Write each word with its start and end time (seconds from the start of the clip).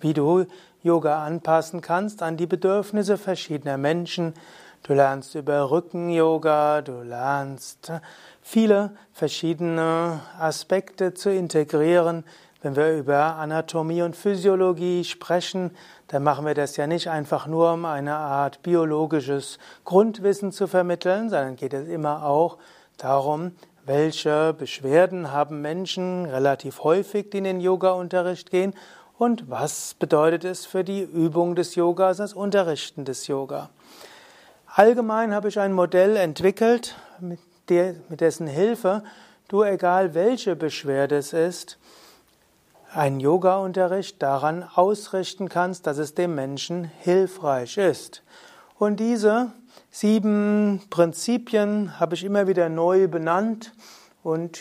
wie 0.00 0.14
du 0.14 0.46
Yoga 0.82 1.24
anpassen 1.24 1.80
kannst 1.80 2.22
an 2.22 2.36
die 2.36 2.46
Bedürfnisse 2.46 3.18
verschiedener 3.18 3.78
Menschen, 3.78 4.34
Du 4.86 4.92
lernst 4.92 5.34
über 5.34 5.70
Rücken-Yoga, 5.70 6.82
du 6.82 7.00
lernst 7.00 7.90
viele 8.42 8.90
verschiedene 9.14 10.20
Aspekte 10.38 11.14
zu 11.14 11.32
integrieren. 11.32 12.22
Wenn 12.60 12.76
wir 12.76 12.94
über 12.94 13.36
Anatomie 13.36 14.02
und 14.02 14.14
Physiologie 14.14 15.04
sprechen, 15.04 15.70
dann 16.08 16.22
machen 16.22 16.44
wir 16.44 16.52
das 16.52 16.76
ja 16.76 16.86
nicht 16.86 17.08
einfach 17.08 17.46
nur, 17.46 17.72
um 17.72 17.86
eine 17.86 18.14
Art 18.14 18.62
biologisches 18.62 19.58
Grundwissen 19.86 20.52
zu 20.52 20.66
vermitteln, 20.66 21.30
sondern 21.30 21.56
geht 21.56 21.72
es 21.72 21.88
immer 21.88 22.26
auch 22.26 22.58
darum, 22.98 23.52
welche 23.86 24.52
Beschwerden 24.52 25.32
haben 25.32 25.62
Menschen 25.62 26.26
relativ 26.26 26.84
häufig, 26.84 27.30
die 27.30 27.38
in 27.38 27.44
den 27.44 27.60
Yoga-Unterricht 27.60 28.50
gehen 28.50 28.74
und 29.16 29.48
was 29.48 29.94
bedeutet 29.94 30.44
es 30.44 30.66
für 30.66 30.84
die 30.84 31.00
Übung 31.00 31.54
des 31.54 31.74
Yogas, 31.74 32.18
das 32.18 32.34
Unterrichten 32.34 33.06
des 33.06 33.28
Yoga. 33.28 33.70
Allgemein 34.76 35.32
habe 35.32 35.46
ich 35.46 35.60
ein 35.60 35.72
Modell 35.72 36.16
entwickelt, 36.16 36.96
mit, 37.20 37.38
der, 37.68 37.94
mit 38.08 38.20
dessen 38.20 38.48
Hilfe 38.48 39.04
du, 39.46 39.62
egal 39.62 40.14
welche 40.14 40.56
Beschwerde 40.56 41.16
es 41.16 41.32
ist, 41.32 41.78
einen 42.92 43.20
Yoga-Unterricht 43.20 44.20
daran 44.20 44.64
ausrichten 44.64 45.48
kannst, 45.48 45.86
dass 45.86 45.98
es 45.98 46.14
dem 46.14 46.34
Menschen 46.34 46.90
hilfreich 47.02 47.76
ist. 47.76 48.24
Und 48.76 48.98
diese 48.98 49.52
sieben 49.92 50.82
Prinzipien 50.90 52.00
habe 52.00 52.16
ich 52.16 52.24
immer 52.24 52.48
wieder 52.48 52.68
neu 52.68 53.06
benannt 53.06 53.72
und 54.24 54.58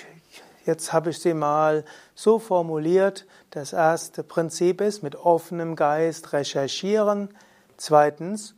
jetzt 0.68 0.94
habe 0.94 1.10
ich 1.10 1.18
sie 1.18 1.34
mal 1.34 1.86
so 2.14 2.38
formuliert. 2.38 3.26
Das 3.50 3.74
erste 3.74 4.22
Prinzip 4.22 4.80
ist 4.80 5.02
mit 5.02 5.16
offenem 5.16 5.76
Geist 5.76 6.34
recherchieren. 6.34 7.30
Zweitens, 7.78 8.54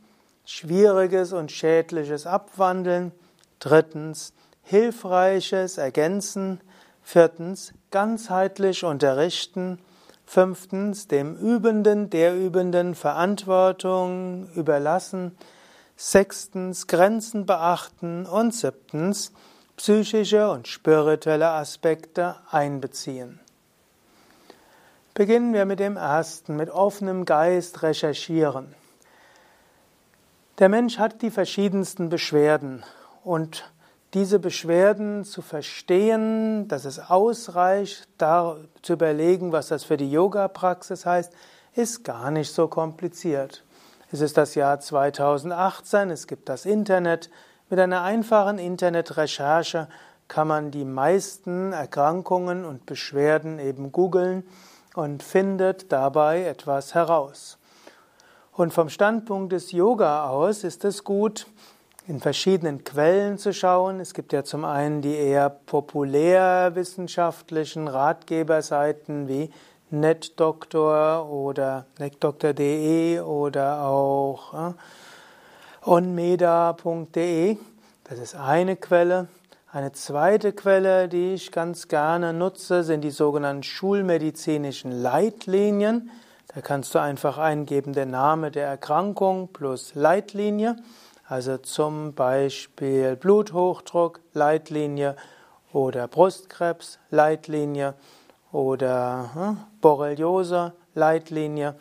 Schwieriges 0.46 1.32
und 1.32 1.50
Schädliches 1.50 2.24
abwandeln. 2.24 3.10
Drittens, 3.58 4.32
Hilfreiches 4.62 5.76
ergänzen. 5.76 6.60
Viertens, 7.02 7.74
ganzheitlich 7.90 8.84
unterrichten. 8.84 9.80
Fünftens, 10.24 11.08
dem 11.08 11.36
Übenden, 11.36 12.10
der 12.10 12.36
Übenden 12.36 12.94
Verantwortung 12.94 14.48
überlassen. 14.54 15.36
Sechstens, 15.96 16.86
Grenzen 16.86 17.44
beachten. 17.44 18.24
Und 18.24 18.54
siebtens, 18.54 19.32
psychische 19.76 20.48
und 20.48 20.68
spirituelle 20.68 21.50
Aspekte 21.50 22.36
einbeziehen. 22.50 23.40
Beginnen 25.12 25.52
wir 25.54 25.64
mit 25.64 25.80
dem 25.80 25.96
ersten, 25.96 26.54
mit 26.54 26.70
offenem 26.70 27.24
Geist 27.24 27.82
recherchieren. 27.82 28.74
Der 30.58 30.70
Mensch 30.70 30.98
hat 30.98 31.20
die 31.20 31.30
verschiedensten 31.30 32.08
Beschwerden 32.08 32.82
und 33.24 33.70
diese 34.14 34.38
Beschwerden 34.38 35.22
zu 35.22 35.42
verstehen, 35.42 36.66
dass 36.66 36.86
es 36.86 36.98
ausreicht, 36.98 38.08
da 38.16 38.56
zu 38.80 38.94
überlegen, 38.94 39.52
was 39.52 39.68
das 39.68 39.84
für 39.84 39.98
die 39.98 40.10
Yoga-Praxis 40.10 41.04
heißt, 41.04 41.34
ist 41.74 42.04
gar 42.04 42.30
nicht 42.30 42.50
so 42.50 42.68
kompliziert. 42.68 43.64
Es 44.10 44.22
ist 44.22 44.38
das 44.38 44.54
Jahr 44.54 44.80
2018, 44.80 46.08
es 46.08 46.26
gibt 46.26 46.48
das 46.48 46.64
Internet. 46.64 47.28
Mit 47.68 47.78
einer 47.78 48.00
einfachen 48.00 48.56
Internetrecherche 48.58 49.88
kann 50.26 50.48
man 50.48 50.70
die 50.70 50.86
meisten 50.86 51.74
Erkrankungen 51.74 52.64
und 52.64 52.86
Beschwerden 52.86 53.58
eben 53.58 53.92
googeln 53.92 54.42
und 54.94 55.22
findet 55.22 55.92
dabei 55.92 56.44
etwas 56.44 56.94
heraus. 56.94 57.55
Und 58.56 58.72
vom 58.72 58.88
Standpunkt 58.88 59.52
des 59.52 59.70
Yoga 59.72 60.30
aus 60.30 60.64
ist 60.64 60.86
es 60.86 61.04
gut, 61.04 61.46
in 62.08 62.20
verschiedenen 62.20 62.84
Quellen 62.84 63.36
zu 63.36 63.52
schauen. 63.52 64.00
Es 64.00 64.14
gibt 64.14 64.32
ja 64.32 64.44
zum 64.44 64.64
einen 64.64 65.02
die 65.02 65.14
eher 65.14 65.50
populärwissenschaftlichen 65.50 67.86
Ratgeberseiten 67.86 69.28
wie 69.28 69.50
NetDoktor 69.90 71.30
oder 71.30 71.84
netdoktor.de 71.98 73.20
oder 73.20 73.82
auch 73.82 74.54
äh, 74.54 74.72
onmeda.de. 75.84 77.58
Das 78.04 78.18
ist 78.18 78.36
eine 78.36 78.76
Quelle. 78.76 79.28
Eine 79.70 79.92
zweite 79.92 80.54
Quelle, 80.54 81.08
die 81.08 81.34
ich 81.34 81.52
ganz 81.52 81.88
gerne 81.88 82.32
nutze, 82.32 82.84
sind 82.84 83.02
die 83.02 83.10
sogenannten 83.10 83.64
schulmedizinischen 83.64 84.92
Leitlinien. 84.92 86.10
Da 86.54 86.60
kannst 86.60 86.94
du 86.94 87.00
einfach 87.00 87.38
eingeben 87.38 87.92
der 87.92 88.06
Name 88.06 88.50
der 88.50 88.66
Erkrankung 88.66 89.48
plus 89.52 89.94
Leitlinie, 89.94 90.76
also 91.28 91.58
zum 91.58 92.14
Beispiel 92.14 93.16
Bluthochdruck, 93.16 94.20
Leitlinie 94.32 95.16
oder 95.72 96.06
Brustkrebs, 96.06 96.98
Leitlinie 97.10 97.94
oder 98.52 99.30
hm, 99.34 99.56
Borreliose, 99.80 100.72
Leitlinie. 100.94 101.74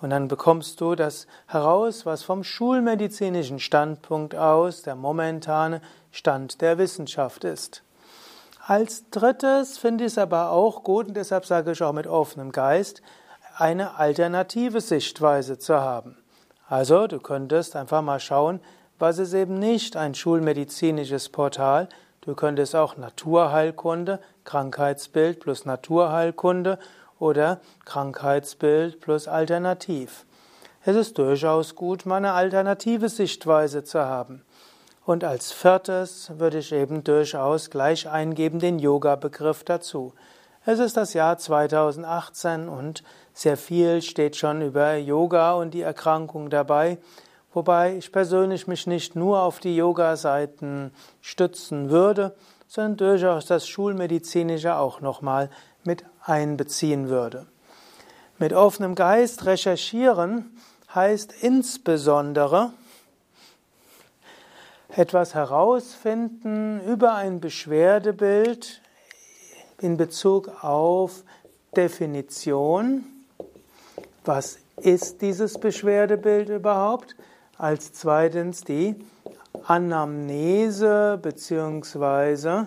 Und 0.00 0.10
dann 0.10 0.28
bekommst 0.28 0.80
du 0.80 0.94
das 0.94 1.26
heraus, 1.46 2.04
was 2.04 2.22
vom 2.22 2.42
schulmedizinischen 2.42 3.60
Standpunkt 3.60 4.34
aus 4.34 4.82
der 4.82 4.96
momentane 4.96 5.82
Stand 6.10 6.60
der 6.62 6.78
Wissenschaft 6.78 7.44
ist. 7.44 7.82
Als 8.66 9.08
drittes 9.10 9.78
finde 9.78 10.04
ich 10.04 10.12
es 10.12 10.18
aber 10.18 10.50
auch 10.50 10.82
gut, 10.82 11.08
und 11.08 11.16
deshalb 11.16 11.46
sage 11.46 11.72
ich 11.72 11.82
auch 11.82 11.92
mit 11.92 12.06
offenem 12.06 12.50
Geist, 12.50 13.02
eine 13.60 13.98
alternative 13.98 14.80
Sichtweise 14.80 15.58
zu 15.58 15.80
haben. 15.80 16.16
Also 16.68 17.06
du 17.06 17.18
könntest 17.18 17.76
einfach 17.76 18.02
mal 18.02 18.20
schauen, 18.20 18.60
was 18.98 19.18
ist 19.18 19.34
eben 19.34 19.58
nicht 19.58 19.96
ein 19.96 20.14
schulmedizinisches 20.14 21.28
Portal. 21.30 21.88
Du 22.20 22.34
könntest 22.34 22.76
auch 22.76 22.96
Naturheilkunde, 22.96 24.20
Krankheitsbild 24.44 25.40
plus 25.40 25.64
Naturheilkunde 25.64 26.78
oder 27.18 27.60
Krankheitsbild 27.84 29.00
plus 29.00 29.26
Alternativ. 29.26 30.26
Es 30.84 30.96
ist 30.96 31.18
durchaus 31.18 31.74
gut, 31.74 32.06
mal 32.06 32.16
eine 32.16 32.32
alternative 32.32 33.08
Sichtweise 33.08 33.84
zu 33.84 34.00
haben. 34.00 34.42
Und 35.04 35.24
als 35.24 35.52
viertes 35.52 36.30
würde 36.38 36.58
ich 36.58 36.72
eben 36.72 37.04
durchaus 37.04 37.70
gleich 37.70 38.08
eingeben 38.08 38.58
den 38.58 38.78
Yoga-Begriff 38.78 39.64
dazu. 39.64 40.14
Es 40.66 40.78
ist 40.78 40.96
das 40.96 41.14
Jahr 41.14 41.38
2018 41.38 42.68
und 42.68 43.02
sehr 43.32 43.56
viel 43.56 44.02
steht 44.02 44.36
schon 44.36 44.62
über 44.62 44.96
Yoga 44.96 45.54
und 45.54 45.72
die 45.72 45.82
Erkrankung 45.82 46.50
dabei, 46.50 46.98
wobei 47.52 47.96
ich 47.96 48.12
persönlich 48.12 48.66
mich 48.66 48.86
nicht 48.86 49.16
nur 49.16 49.42
auf 49.42 49.60
die 49.60 49.76
Yoga-Seiten 49.76 50.92
stützen 51.20 51.90
würde, 51.90 52.34
sondern 52.66 52.96
durchaus 52.96 53.46
das 53.46 53.66
Schulmedizinische 53.66 54.76
auch 54.76 55.00
nochmal 55.00 55.50
mit 55.84 56.04
einbeziehen 56.22 57.08
würde. 57.08 57.46
Mit 58.38 58.52
offenem 58.52 58.94
Geist 58.94 59.46
recherchieren 59.46 60.56
heißt 60.94 61.32
insbesondere 61.42 62.72
etwas 64.88 65.34
herausfinden 65.34 66.80
über 66.80 67.14
ein 67.14 67.40
Beschwerdebild 67.40 68.80
in 69.80 69.96
Bezug 69.96 70.64
auf 70.64 71.22
Definition. 71.76 73.19
Was 74.32 74.58
ist 74.76 75.22
dieses 75.22 75.58
Beschwerdebild 75.58 76.50
überhaupt? 76.50 77.16
Als 77.58 77.92
zweitens 77.92 78.62
die 78.62 78.94
Anamnese 79.64 81.18
bzw. 81.20 82.66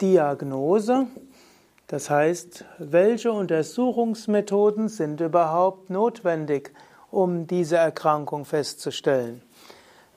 Diagnose. 0.00 1.08
Das 1.88 2.10
heißt, 2.10 2.64
welche 2.78 3.32
Untersuchungsmethoden 3.32 4.88
sind 4.88 5.20
überhaupt 5.20 5.90
notwendig, 5.90 6.72
um 7.10 7.48
diese 7.48 7.76
Erkrankung 7.76 8.44
festzustellen? 8.44 9.42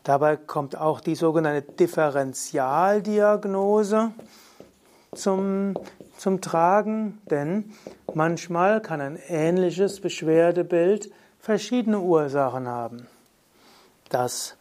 Dabei 0.03 0.37
kommt 0.37 0.77
auch 0.77 1.01
die 1.01 1.15
sogenannte 1.15 1.71
Differentialdiagnose 1.71 4.11
zum, 5.13 5.75
zum 6.17 6.41
Tragen, 6.41 7.21
denn 7.29 7.73
manchmal 8.13 8.81
kann 8.81 9.01
ein 9.01 9.19
ähnliches 9.27 10.01
Beschwerdebild 10.01 11.11
verschiedene 11.39 11.99
Ursachen 11.99 12.67
haben. 12.67 13.07
Das 14.09 14.55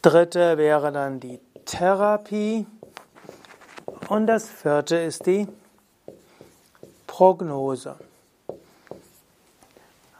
dritte 0.00 0.58
wäre 0.58 0.92
dann 0.92 1.20
die 1.20 1.40
Therapie 1.64 2.66
und 4.08 4.26
das 4.26 4.48
vierte 4.48 4.96
ist 4.96 5.26
die 5.26 5.46
Prognose. 7.06 7.96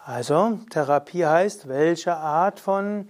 Also 0.04 0.58
Therapie 0.70 1.24
heißt, 1.24 1.68
welche 1.68 2.16
Art 2.16 2.58
von, 2.58 3.08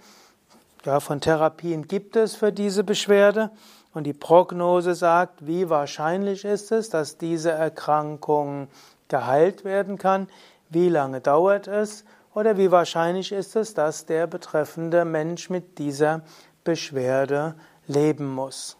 ja, 0.85 0.99
von 0.99 1.21
Therapien 1.21 1.87
gibt 1.87 2.15
es 2.15 2.35
für 2.35 2.51
diese 2.51 2.83
Beschwerde? 2.83 3.49
Und 3.93 4.05
die 4.05 4.13
Prognose 4.13 4.95
sagt, 4.95 5.45
wie 5.45 5.69
wahrscheinlich 5.69 6.45
ist 6.45 6.71
es, 6.71 6.89
dass 6.89 7.17
diese 7.17 7.51
Erkrankung 7.51 8.67
geheilt 9.07 9.63
werden 9.63 9.97
kann, 9.97 10.27
wie 10.69 10.89
lange 10.89 11.21
dauert 11.21 11.67
es 11.67 12.03
oder 12.33 12.57
wie 12.57 12.71
wahrscheinlich 12.71 13.31
ist 13.31 13.55
es, 13.55 13.73
dass 13.75 14.05
der 14.05 14.25
betreffende 14.25 15.05
Mensch 15.05 15.49
mit 15.49 15.77
dieser 15.77 16.21
Beschwerde 16.63 17.53
leben 17.87 18.33
muss. 18.33 18.77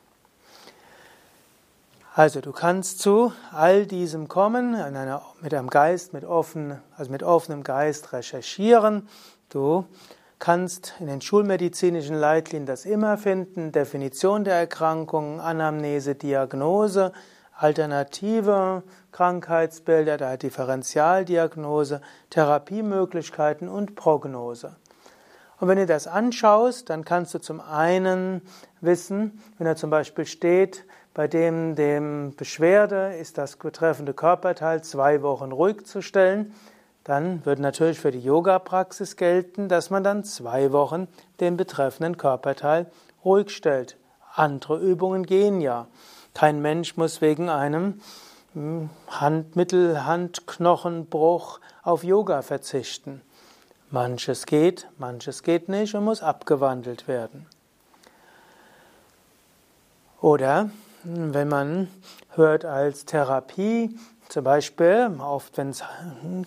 Also 2.15 2.41
du 2.41 2.51
kannst 2.51 2.99
zu 2.99 3.33
all 3.51 3.87
diesem 3.87 4.27
kommen, 4.27 4.75
einer, 4.75 5.23
mit 5.41 5.53
einem 5.53 5.69
Geist, 5.69 6.13
mit, 6.13 6.23
offen, 6.23 6.79
also 6.95 7.11
mit 7.11 7.23
offenem 7.23 7.63
Geist 7.63 8.13
recherchieren. 8.13 9.07
Du 9.49 9.85
kannst 10.43 10.95
in 10.99 11.07
den 11.07 11.21
schulmedizinischen 11.21 12.17
Leitlinien 12.17 12.65
das 12.65 12.83
immer 12.83 13.17
finden, 13.17 13.71
Definition 13.71 14.43
der 14.43 14.55
Erkrankung, 14.55 15.39
Anamnese, 15.39 16.15
Diagnose, 16.15 17.13
alternative 17.55 18.83
Krankheitsbilder, 19.13 20.17
der 20.17 20.35
Differentialdiagnose, 20.35 22.01
Therapiemöglichkeiten 22.29 23.69
und 23.69 23.95
Prognose. 23.95 24.75
Und 25.61 25.69
wenn 25.69 25.77
du 25.77 25.85
das 25.85 26.07
anschaust, 26.07 26.89
dann 26.89 27.05
kannst 27.05 27.33
du 27.33 27.39
zum 27.39 27.61
einen 27.61 28.41
wissen, 28.81 29.41
wenn 29.57 29.65
da 29.65 29.77
zum 29.77 29.91
Beispiel 29.91 30.25
steht, 30.25 30.83
bei 31.13 31.29
dem 31.29 31.75
dem 31.75 32.33
Beschwerde 32.35 33.15
ist 33.15 33.37
das 33.37 33.55
betreffende 33.55 34.13
Körperteil 34.13 34.83
zwei 34.83 35.21
Wochen 35.21 35.53
ruhig 35.53 35.85
zu 35.85 36.01
stellen, 36.01 36.53
dann 37.03 37.45
würde 37.45 37.61
natürlich 37.61 37.99
für 37.99 38.11
die 38.11 38.21
Yoga-Praxis 38.21 39.17
gelten, 39.17 39.67
dass 39.67 39.89
man 39.89 40.03
dann 40.03 40.23
zwei 40.23 40.71
Wochen 40.71 41.07
den 41.39 41.57
betreffenden 41.57 42.17
Körperteil 42.17 42.89
ruhig 43.25 43.49
stellt. 43.49 43.97
Andere 44.33 44.79
Übungen 44.79 45.25
gehen 45.25 45.61
ja. 45.61 45.87
Kein 46.33 46.61
Mensch 46.61 46.97
muss 46.97 47.21
wegen 47.21 47.49
einem 47.49 48.01
hm, 48.53 48.89
Handmittel, 49.07 50.05
Handknochenbruch 50.05 51.59
auf 51.83 52.03
Yoga 52.03 52.41
verzichten. 52.41 53.21
Manches 53.91 54.45
geht, 54.45 54.87
manches 54.97 55.43
geht 55.43 55.69
nicht 55.69 55.93
und 55.93 56.05
muss 56.05 56.23
abgewandelt 56.23 57.07
werden. 57.07 57.45
Oder 60.21 60.69
hm, 61.03 61.33
wenn 61.33 61.49
man 61.49 61.89
hört 62.29 62.65
als 62.65 63.05
Therapie, 63.05 63.95
zum 64.29 64.43
Beispiel, 64.43 65.15
oft 65.19 65.57
wenn 65.57 65.69
es, 65.69 65.83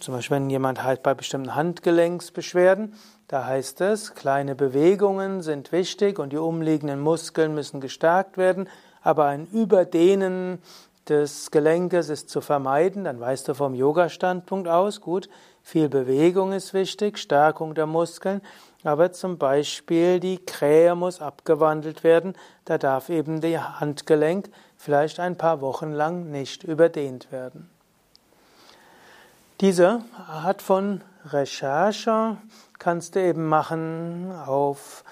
zum 0.01 0.15
Beispiel 0.15 0.37
wenn 0.37 0.51
jemand 0.51 0.83
halt 0.83 1.03
bei 1.03 1.15
bestimmten 1.15 1.55
Handgelenksbeschwerden, 1.55 2.95
da 3.29 3.45
heißt 3.45 3.81
es, 3.81 4.15
kleine 4.15 4.55
Bewegungen 4.55 5.43
sind 5.43 5.73
wichtig 5.73 6.19
und 6.19 6.33
die 6.33 6.39
umliegenden 6.39 7.01
Muskeln 7.01 7.55
müssen 7.55 7.81
gestärkt 7.81 8.39
werden, 8.39 8.69
aber 9.03 9.27
ein 9.27 9.47
Überdehnen 9.47 10.61
des 11.09 11.51
Gelenkes 11.51 12.09
ist 12.09 12.31
zu 12.31 12.41
vermeiden, 12.41 13.05
dann 13.05 13.21
weißt 13.21 13.49
du 13.49 13.55
vom 13.55 13.75
Yoga-Standpunkt 13.75 14.69
aus, 14.69 15.01
gut, 15.01 15.29
viel 15.63 15.89
Bewegung 15.89 16.53
ist 16.53 16.75
wichtig, 16.75 17.19
Stärkung 17.19 17.75
der 17.75 17.87
Muskeln, 17.87 18.41
aber 18.87 19.13
zum 19.13 19.39
Beispiel 19.39 20.21
die 20.21 20.39
Krähe 20.45 20.95
muss 20.95 21.21
abgewandelt 21.21 22.05
werden, 22.05 22.35
da 22.65 22.79
darf 22.79 23.09
eben 23.09 23.41
die 23.41 23.59
Handgelenk 23.59 24.49
vielleicht 24.77 25.19
ein 25.21 25.37
paar 25.37 25.61
Wochen 25.61 25.93
lang 25.93 26.31
nicht 26.31 26.65
überdehnt 26.65 27.33
werden. 27.33 27.69
Diese 29.61 30.03
Art 30.29 30.61
von 30.61 31.01
Recherche 31.25 32.37
kannst 32.79 33.15
du 33.15 33.23
eben 33.23 33.49
machen 33.49 34.31
auf, 34.47 35.03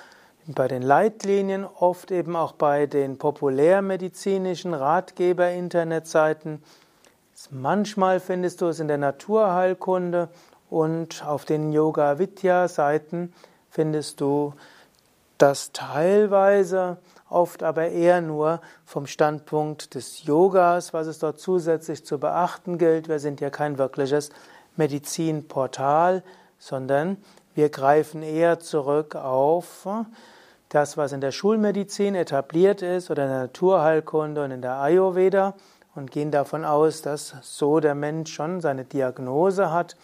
bei 0.46 0.68
den 0.68 0.82
Leitlinien, 0.82 1.64
oft 1.64 2.10
eben 2.10 2.36
auch 2.36 2.52
bei 2.52 2.86
den 2.86 3.16
populärmedizinischen 3.16 4.74
Ratgeber-Internetseiten. 4.74 6.62
Manchmal 7.50 8.20
findest 8.20 8.60
du 8.60 8.66
es 8.66 8.80
in 8.80 8.88
der 8.88 8.98
Naturheilkunde 8.98 10.28
und 10.68 11.24
auf 11.24 11.46
den 11.46 11.72
Yoga-Vidya-Seiten 11.72 13.32
findest 13.74 14.20
du 14.20 14.54
das 15.36 15.72
teilweise 15.72 16.98
oft 17.28 17.64
aber 17.64 17.88
eher 17.88 18.20
nur 18.20 18.60
vom 18.84 19.08
Standpunkt 19.08 19.96
des 19.96 20.24
Yogas, 20.24 20.94
was 20.94 21.08
es 21.08 21.18
dort 21.18 21.40
zusätzlich 21.40 22.04
zu 22.06 22.18
beachten 22.20 22.78
gilt. 22.78 23.08
Wir 23.08 23.18
sind 23.18 23.40
ja 23.40 23.50
kein 23.50 23.76
wirkliches 23.76 24.30
Medizinportal, 24.76 26.22
sondern 26.58 27.16
wir 27.56 27.68
greifen 27.68 28.22
eher 28.22 28.60
zurück 28.60 29.16
auf 29.16 29.88
das, 30.68 30.96
was 30.96 31.10
in 31.10 31.20
der 31.20 31.32
Schulmedizin 31.32 32.14
etabliert 32.14 32.80
ist 32.80 33.10
oder 33.10 33.24
in 33.24 33.30
der 33.30 33.40
Naturheilkunde 33.40 34.44
und 34.44 34.52
in 34.52 34.62
der 34.62 34.74
Ayurveda 34.74 35.54
und 35.96 36.12
gehen 36.12 36.30
davon 36.30 36.64
aus, 36.64 37.02
dass 37.02 37.34
so 37.42 37.80
der 37.80 37.96
Mensch 37.96 38.32
schon 38.32 38.60
seine 38.60 38.84
Diagnose 38.84 39.72
hat 39.72 39.96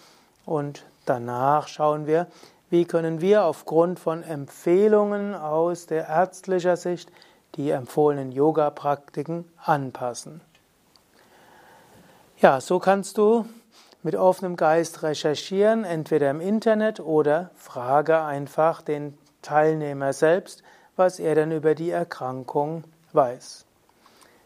und 0.45 0.85
danach 1.07 1.69
schauen 1.69 2.07
wir, 2.07 2.27
wie 2.71 2.85
können 2.85 3.21
wir 3.21 3.45
aufgrund 3.45 3.99
von 3.99 4.23
Empfehlungen 4.23 5.35
aus 5.35 5.87
der 5.87 6.09
ärztlicher 6.09 6.77
Sicht 6.77 7.11
die 7.57 7.71
empfohlenen 7.71 8.31
Yoga-Praktiken 8.31 9.45
anpassen? 9.59 10.41
Ja, 12.39 12.61
so 12.61 12.79
kannst 12.79 13.19
du 13.19 13.45
mit 14.03 14.17
offenem 14.17 14.57
Geist 14.57 15.03
recherchieren, 15.03 15.85
entweder 15.85 16.31
im 16.31 16.41
Internet 16.41 17.01
oder 17.01 17.51
frage 17.57 18.23
einfach 18.23 18.81
den 18.81 19.19
Teilnehmer 19.43 20.13
selbst, 20.13 20.63
was 20.97 21.19
er 21.19 21.35
denn 21.35 21.53
über 21.53 21.75
die 21.75 21.91
Erkrankung 21.91 22.85
weiß. 23.13 23.67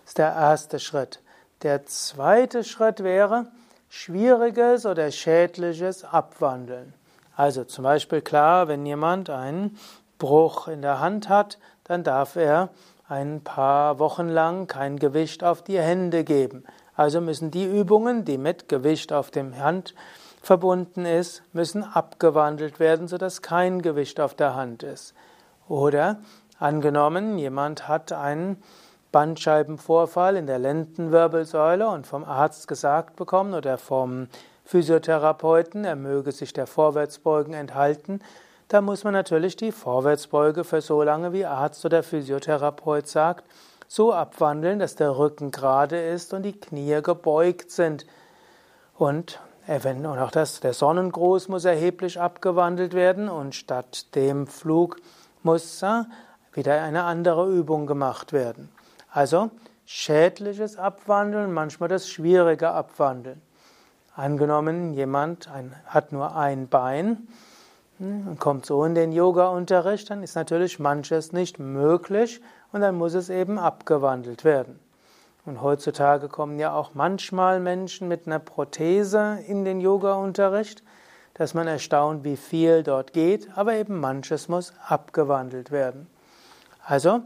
Das 0.02 0.10
ist 0.10 0.18
der 0.18 0.32
erste 0.32 0.80
Schritt. 0.80 1.20
Der 1.62 1.86
zweite 1.86 2.64
Schritt 2.64 3.02
wäre, 3.02 3.46
schwieriges 3.88 4.86
oder 4.86 5.10
schädliches 5.10 6.04
abwandeln. 6.04 6.94
Also 7.36 7.64
zum 7.64 7.84
Beispiel 7.84 8.20
klar, 8.20 8.68
wenn 8.68 8.86
jemand 8.86 9.30
einen 9.30 9.76
Bruch 10.18 10.68
in 10.68 10.82
der 10.82 11.00
Hand 11.00 11.28
hat, 11.28 11.58
dann 11.84 12.04
darf 12.04 12.36
er 12.36 12.70
ein 13.08 13.42
paar 13.42 13.98
Wochen 13.98 14.28
lang 14.28 14.66
kein 14.66 14.98
Gewicht 14.98 15.44
auf 15.44 15.62
die 15.62 15.78
Hände 15.78 16.24
geben. 16.24 16.64
Also 16.96 17.20
müssen 17.20 17.50
die 17.50 17.64
Übungen, 17.64 18.24
die 18.24 18.38
mit 18.38 18.68
Gewicht 18.68 19.12
auf 19.12 19.30
dem 19.30 19.58
Hand 19.58 19.94
verbunden 20.40 21.04
ist, 21.06 21.42
müssen 21.52 21.82
abgewandelt 21.82 22.78
werden, 22.78 23.08
sodass 23.08 23.42
kein 23.42 23.82
Gewicht 23.82 24.20
auf 24.20 24.34
der 24.34 24.54
Hand 24.54 24.82
ist. 24.82 25.14
Oder 25.68 26.18
angenommen, 26.58 27.38
jemand 27.38 27.88
hat 27.88 28.12
einen 28.12 28.62
Bandscheibenvorfall 29.10 30.36
in 30.36 30.46
der 30.46 30.58
Lendenwirbelsäule 30.58 31.88
und 31.88 32.06
vom 32.06 32.24
Arzt 32.24 32.68
gesagt 32.68 33.16
bekommen 33.16 33.54
oder 33.54 33.78
vom 33.78 34.28
Physiotherapeuten, 34.64 35.84
er 35.84 35.96
möge 35.96 36.32
sich 36.32 36.52
der 36.52 36.66
Vorwärtsbeugen 36.66 37.54
enthalten, 37.54 38.20
da 38.68 38.80
muss 38.80 39.04
man 39.04 39.12
natürlich 39.12 39.56
die 39.56 39.72
Vorwärtsbeuge 39.72 40.64
für 40.64 40.80
so 40.80 41.02
lange 41.02 41.32
wie 41.32 41.44
Arzt 41.44 41.84
oder 41.84 42.02
Physiotherapeut 42.02 43.06
sagt, 43.06 43.44
so 43.88 44.12
abwandeln, 44.12 44.78
dass 44.78 44.96
der 44.96 45.16
Rücken 45.18 45.50
gerade 45.50 46.00
ist 46.00 46.32
und 46.32 46.42
die 46.42 46.58
Knie 46.58 47.00
gebeugt 47.02 47.70
sind. 47.70 48.06
Und 48.96 49.38
und 49.66 50.06
auch 50.06 50.30
das, 50.30 50.60
der 50.60 50.74
Sonnengruß 50.74 51.48
muss 51.48 51.64
erheblich 51.64 52.20
abgewandelt 52.20 52.92
werden 52.92 53.30
und 53.30 53.54
statt 53.54 54.14
dem 54.14 54.46
Flug 54.46 54.96
muss 55.42 55.82
wieder 56.52 56.82
eine 56.82 57.04
andere 57.04 57.50
Übung 57.50 57.86
gemacht 57.86 58.34
werden. 58.34 58.68
Also 59.10 59.50
schädliches 59.86 60.76
Abwandeln, 60.76 61.50
manchmal 61.52 61.88
das 61.88 62.08
schwierige 62.08 62.70
Abwandeln. 62.70 63.40
Angenommen, 64.16 64.94
jemand 64.94 65.48
hat 65.86 66.12
nur 66.12 66.36
ein 66.36 66.68
Bein 66.68 67.26
hm, 67.98 68.28
und 68.28 68.40
kommt 68.40 68.64
so 68.64 68.84
in 68.84 68.94
den 68.94 69.12
Yoga-Unterricht, 69.12 70.08
dann 70.10 70.22
ist 70.22 70.36
natürlich 70.36 70.78
manches 70.78 71.32
nicht 71.32 71.58
möglich 71.58 72.40
und 72.72 72.80
dann 72.80 72.96
muss 72.96 73.14
es 73.14 73.28
eben 73.28 73.58
abgewandelt 73.58 74.44
werden. 74.44 74.78
Und 75.44 75.60
heutzutage 75.60 76.28
kommen 76.28 76.58
ja 76.58 76.72
auch 76.74 76.94
manchmal 76.94 77.60
Menschen 77.60 78.08
mit 78.08 78.26
einer 78.26 78.38
Prothese 78.38 79.40
in 79.46 79.64
den 79.64 79.80
Yoga-Unterricht, 79.80 80.82
dass 81.34 81.52
man 81.52 81.66
erstaunt, 81.66 82.24
wie 82.24 82.36
viel 82.36 82.82
dort 82.82 83.12
geht, 83.12 83.48
aber 83.56 83.74
eben 83.74 83.98
manches 84.00 84.48
muss 84.48 84.72
abgewandelt 84.86 85.70
werden. 85.70 86.06
Also, 86.86 87.20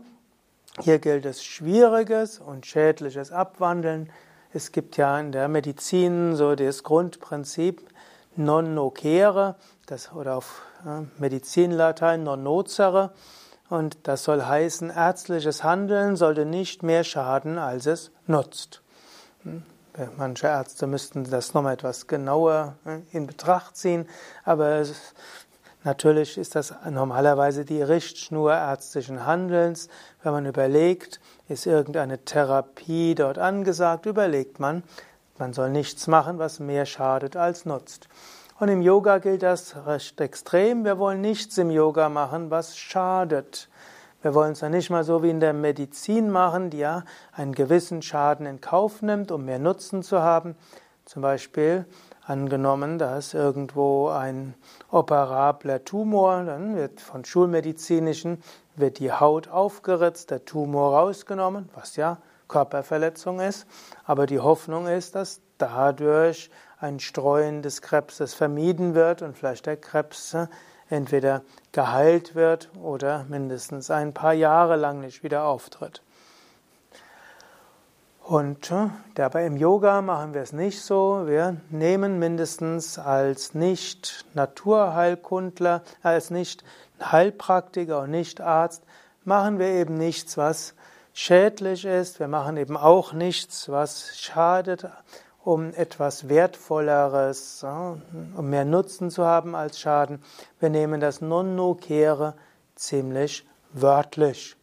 hier 0.81 0.99
gilt 0.99 1.27
es 1.27 1.45
Schwieriges 1.45 2.39
und 2.39 2.65
Schädliches 2.67 3.31
abwandeln. 3.31 4.11
Es 4.53 4.73
gibt 4.73 4.97
ja 4.97 5.19
in 5.21 5.33
der 5.33 5.49
Medizin 5.49 6.35
so 6.35 6.55
das 6.55 6.83
Grundprinzip 6.83 7.83
non 8.37 8.75
nocere, 8.75 9.57
das, 9.87 10.13
oder 10.13 10.37
auf 10.37 10.63
Medizinlatein 11.19 12.23
non 12.23 12.43
nocere. 12.43 13.13
Und 13.69 13.99
das 14.05 14.25
soll 14.25 14.43
heißen, 14.43 14.89
ärztliches 14.89 15.63
Handeln 15.63 16.17
sollte 16.17 16.47
nicht 16.47 16.83
mehr 16.83 17.05
schaden, 17.05 17.59
als 17.59 17.85
es 17.85 18.11
nutzt. 18.27 18.81
Hm? 19.43 19.63
Manche 20.17 20.47
Ärzte 20.47 20.87
müssten 20.87 21.25
das 21.29 21.55
nochmal 21.55 21.75
etwas 21.75 22.07
genauer 22.07 22.77
hm, 22.85 23.07
in 23.11 23.27
Betracht 23.27 23.77
ziehen, 23.77 24.09
aber 24.45 24.81
natürlich 25.89 26.37
ist 26.37 26.55
das 26.55 26.75
normalerweise 26.89 27.65
die 27.65 27.81
Richtschnur 27.81 28.53
ärztlichen 28.53 29.25
Handelns. 29.25 29.89
Wenn 30.23 30.33
man 30.33 30.45
überlegt, 30.45 31.19
ist 31.49 31.67
irgendeine 31.67 32.19
Therapie 32.19 33.15
dort 33.15 33.39
angesagt, 33.39 34.05
überlegt 34.05 34.61
man, 34.61 34.83
man 35.39 35.55
soll 35.55 35.71
nichts 35.71 36.07
machen, 36.07 36.39
was 36.39 36.61
mehr 36.61 36.85
schadet 36.85 37.37
als 37.37 37.65
nutzt. 37.65 38.09
Und 38.61 38.69
im 38.69 38.83
Yoga 38.83 39.17
gilt 39.17 39.43
das 39.43 39.87
recht 39.87 40.21
extrem. 40.21 40.85
Wir 40.85 40.99
wollen 40.99 41.23
nichts 41.23 41.57
im 41.57 41.71
Yoga 41.71 42.11
machen, 42.11 42.51
was 42.51 42.77
schadet. 42.77 43.71
Wir 44.21 44.35
wollen 44.35 44.53
es 44.53 44.61
ja 44.61 44.69
nicht 44.69 44.91
mal 44.91 45.05
so 45.05 45.23
wie 45.23 45.31
in 45.31 45.41
der 45.41 45.55
Medizin 45.55 46.29
machen, 46.29 46.69
die 46.69 46.79
ja 46.79 47.05
einen 47.33 47.55
gewissen 47.55 48.03
Schaden 48.03 48.45
in 48.45 48.61
Kauf 48.61 49.01
nimmt, 49.01 49.33
um 49.33 49.47
mehr 49.47 49.61
Nutzen 49.61 50.03
zu 50.03 50.21
haben. 50.21 50.55
Zum 51.07 51.23
Beispiel 51.23 51.87
angenommen, 52.29 52.99
da 52.99 53.19
ist 53.19 53.35
irgendwo 53.35 54.09
ein 54.09 54.55
operabler 54.91 55.85
Tumor, 55.85 56.45
dann 56.45 56.77
wird 56.77 57.01
von 57.01 57.25
Schulmedizinischen 57.25 58.43
wird 58.77 58.99
die 58.99 59.13
Haut 59.13 59.49
aufgeritzt, 59.49 60.31
der 60.31 60.45
Tumor 60.45 60.97
rausgenommen, 60.97 61.69
was 61.75 61.97
ja 61.97 62.19
Körperverletzung 62.49 63.41
ist. 63.41 63.67
Aber 64.05 64.27
die 64.27 64.41
Hoffnung 64.41 64.87
ist, 64.87 65.15
dass 65.15 65.41
dadurch 65.59 66.51
ein 66.81 67.01
Streuen 67.01 67.63
des 67.63 67.83
Krebses 67.83 68.35
vermieden 68.35 68.95
wird 68.95 69.23
und 69.23 69.37
vielleicht 69.37 69.67
der 69.67 69.77
Krebs 69.77 70.35
äh, 70.35 70.47
entweder 70.89 71.43
geheilt 71.73 72.35
wird 72.35 72.71
oder 72.81 73.25
mindestens 73.29 73.91
ein 73.91 74.15
paar 74.15 74.33
Jahre 74.33 74.77
lang 74.77 75.01
nicht 75.01 75.23
wieder 75.23 75.45
auftritt. 75.45 76.03
Und 78.29 78.71
äh, 78.71 78.91
dabei 79.15 79.47
im 79.47 79.57
Yoga 79.57 80.03
machen 80.03 80.35
wir 80.35 80.43
es 80.43 80.53
nicht 80.53 80.83
so. 80.83 81.23
Wir 81.25 81.57
nehmen 81.71 82.19
mindestens 82.19 82.99
als 82.99 83.55
nicht 83.55 84.27
Naturheilkundler, 84.35 85.83
als 86.03 86.29
nicht 86.29 86.63
Heilpraktiker 87.01 88.03
und 88.03 88.11
nicht 88.11 88.43
Arzt, 88.43 88.83
machen 89.25 89.59
wir 89.59 89.69
eben 89.69 89.95
nichts, 89.95 90.37
was 90.37 90.75
schädlich 91.15 91.87
ist. 91.87 92.21
Wir 92.21 92.29
machen 92.29 92.59
eben 92.59 92.77
auch 92.77 93.15
nichts, 93.15 93.71
was 93.71 94.19
schadet, 94.19 94.87
um 95.43 95.73
etwas 95.73 96.29
Wertvolleres, 96.29 97.65
um 97.65 98.51
mehr 98.51 98.67
Nutzen 98.67 99.09
zu 99.09 99.25
haben 99.25 99.55
als 99.55 99.81
Schaden. 99.81 100.23
Wir 100.61 100.69
nehmen 100.69 101.01
das 101.01 101.23
Non-No-Kehre 101.23 102.35
ziemlich 102.75 103.49
wörtlich. 103.73 104.58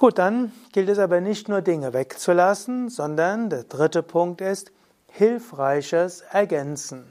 Gut, 0.00 0.16
dann 0.16 0.50
gilt 0.72 0.88
es 0.88 0.98
aber 0.98 1.20
nicht 1.20 1.50
nur 1.50 1.60
Dinge 1.60 1.92
wegzulassen, 1.92 2.88
sondern 2.88 3.50
der 3.50 3.64
dritte 3.64 4.02
Punkt 4.02 4.40
ist 4.40 4.72
hilfreiches 5.08 6.22
Ergänzen. 6.22 7.04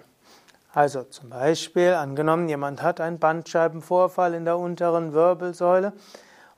Also 0.74 1.04
zum 1.04 1.30
Beispiel, 1.30 1.94
angenommen, 1.94 2.50
jemand 2.50 2.82
hat 2.82 3.00
einen 3.00 3.20
Bandscheibenvorfall 3.20 4.34
in 4.34 4.44
der 4.44 4.58
unteren 4.58 5.14
Wirbelsäule, 5.14 5.94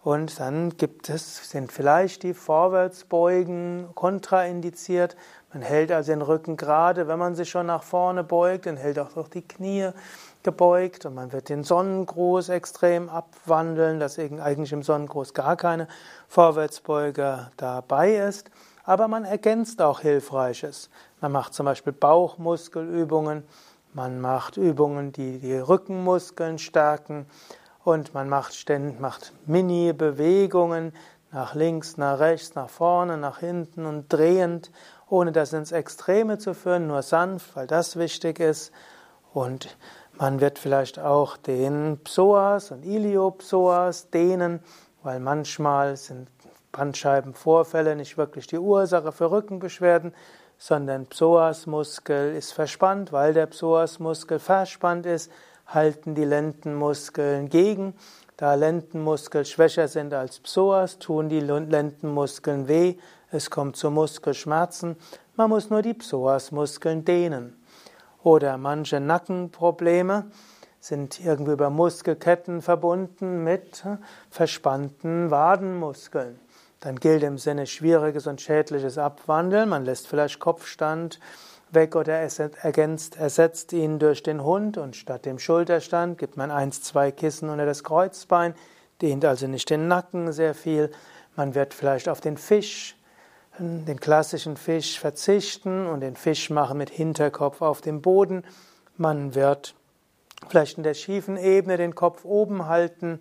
und 0.04 0.40
dann 0.40 0.78
gibt 0.78 1.10
es, 1.10 1.52
sind 1.52 1.72
vielleicht 1.72 2.24
die 2.24 2.34
Vorwärtsbeugen 2.34 3.90
kontraindiziert. 3.94 5.16
Man 5.54 5.62
hält 5.62 5.92
also 5.92 6.14
den 6.14 6.24
Rücken 6.24 6.58
gerade, 6.58 7.08
wenn 7.10 7.20
man 7.20 7.36
sich 7.36 7.50
schon 7.50 7.68
nach 7.68 7.84
vorne 7.84 8.24
beugt, 8.24 8.66
dann 8.66 8.78
hält 8.78 8.98
auch 8.98 9.28
die 9.28 9.44
Knie 9.48 9.90
gebeugt 10.44 11.06
und 11.06 11.16
man 11.16 11.32
wird 11.32 11.50
den 11.50 11.64
Sonnengruß 11.64 12.50
extrem 12.50 13.10
abwandeln, 13.10 14.00
dass 14.00 14.20
eigentlich 14.20 14.74
im 14.74 14.84
Sonnengruß 14.84 15.34
gar 15.34 15.56
keine 15.56 15.88
Vorwärtsbeuge 16.28 17.52
dabei 17.58 18.16
ist. 18.16 18.50
Aber 18.84 19.08
man 19.08 19.26
ergänzt 19.26 19.82
auch 19.82 20.00
Hilfreiches. 20.00 20.90
Man 21.20 21.32
macht 21.32 21.54
zum 21.54 21.66
Beispiel 21.66 21.94
Bauchmuskelübungen, 21.94 23.44
man 23.94 24.22
macht 24.22 24.58
Übungen, 24.58 25.12
die 25.12 25.40
die 25.40 25.58
Rückenmuskeln 25.58 26.58
stärken 26.58 27.26
und 27.84 28.14
man 28.14 28.30
macht, 28.30 28.56
ständig, 28.56 29.00
macht 29.00 29.34
Mini-Bewegungen 29.46 30.94
nach 31.32 31.56
links, 31.56 31.98
nach 31.98 32.20
rechts, 32.20 32.56
nach 32.56 32.70
vorne, 32.70 33.18
nach 33.18 33.40
hinten 33.40 33.86
und 33.86 34.12
drehend, 34.12 34.72
ohne 35.10 35.32
das 35.32 35.54
ins 35.54 35.72
Extreme 35.72 36.38
zu 36.38 36.54
führen, 36.54 36.88
nur 36.88 37.02
sanft, 37.02 37.56
weil 37.56 37.68
das 37.68 37.98
wichtig 37.98 38.40
ist. 38.40 38.72
Und 39.34 39.78
man 40.18 40.40
wird 40.42 40.60
vielleicht 40.60 41.00
auch 41.00 41.38
den 41.38 42.00
Psoas 42.04 42.72
und 42.72 42.86
Iliopsoas 42.86 44.10
dehnen, 44.10 44.60
weil 45.04 45.20
manchmal 45.20 45.98
sind 45.98 46.28
Bandscheibenvorfälle 46.72 47.96
nicht 47.96 48.18
wirklich 48.18 48.48
die 48.48 48.60
Ursache 48.60 49.12
für 49.12 49.32
Rückenbeschwerden, 49.32 50.14
sondern 50.58 51.08
Psoasmuskel 51.08 52.36
ist 52.36 52.54
verspannt, 52.54 53.12
weil 53.12 53.34
der 53.34 53.48
Psoasmuskel 53.48 54.40
verspannt 54.40 55.06
ist 55.06 55.32
halten 55.74 56.16
die 56.16 56.26
Lendenmuskeln 56.26 57.50
gegen. 57.50 57.94
Da 58.38 58.56
Lendenmuskeln 58.56 59.46
schwächer 59.46 59.88
sind 59.88 60.14
als 60.14 60.40
Psoas, 60.40 61.00
tun 61.00 61.30
die 61.30 61.40
Lendenmuskeln 61.40 62.68
weh. 62.68 62.96
Es 63.32 63.50
kommt 63.50 63.78
zu 63.78 63.92
Muskelschmerzen. 63.92 64.98
Man 65.36 65.50
muss 65.50 65.70
nur 65.70 65.82
die 65.82 65.94
Psoasmuskeln 65.94 67.06
dehnen. 67.06 67.61
Oder 68.24 68.58
manche 68.58 69.00
Nackenprobleme 69.00 70.26
sind 70.80 71.24
irgendwie 71.24 71.52
über 71.52 71.70
Muskelketten 71.70 72.62
verbunden 72.62 73.44
mit 73.44 73.84
verspannten 74.30 75.32
Wadenmuskeln. 75.32 76.40
Dann 76.80 76.96
gilt 76.96 77.22
im 77.22 77.38
Sinne 77.38 77.68
schwieriges 77.68 78.26
und 78.26 78.42
schädliches 78.42 78.98
Abwandeln. 78.98 79.70
Man 79.70 79.86
lässt 79.86 80.08
vielleicht 80.08 80.40
Kopfstand 80.40 81.20
weg 81.70 81.96
oder 81.96 82.14
ergänzt, 82.14 83.18
ersetzt 83.18 83.72
ihn 83.74 84.00
durch 84.00 84.24
den 84.24 84.44
Hund 84.44 84.78
und 84.78 84.96
statt 84.96 85.26
dem 85.26 85.40
Schulterstand 85.40 86.18
gibt 86.18 86.38
man 86.38 86.52
eins, 86.52 86.82
zwei 86.82 87.12
Kissen 87.12 87.50
unter 87.50 87.66
das 87.66 87.84
Kreuzbein, 87.84 88.56
dehnt 89.02 89.24
also 89.24 89.48
nicht 89.48 89.70
den 89.70 89.88
Nacken 89.88 90.32
sehr 90.34 90.54
viel. 90.54 90.92
Man 91.36 91.56
wird 91.56 91.74
vielleicht 91.74 92.10
auf 92.10 92.20
den 92.20 92.38
Fisch, 92.38 92.98
den 93.62 94.00
klassischen 94.00 94.58
Fisch 94.58 95.00
verzichten 95.00 95.86
und 95.86 96.02
den 96.02 96.16
Fisch 96.16 96.50
machen 96.50 96.78
mit 96.78 96.90
Hinterkopf 96.90 97.62
auf 97.62 97.82
dem 97.82 98.02
Boden. 98.02 98.44
Man 98.98 99.36
wird 99.36 99.76
vielleicht 100.48 100.78
in 100.78 100.84
der 100.84 100.96
schiefen 100.96 101.38
Ebene 101.38 101.78
den 101.78 101.94
Kopf 101.94 102.26
oben 102.26 102.68
halten 102.68 103.20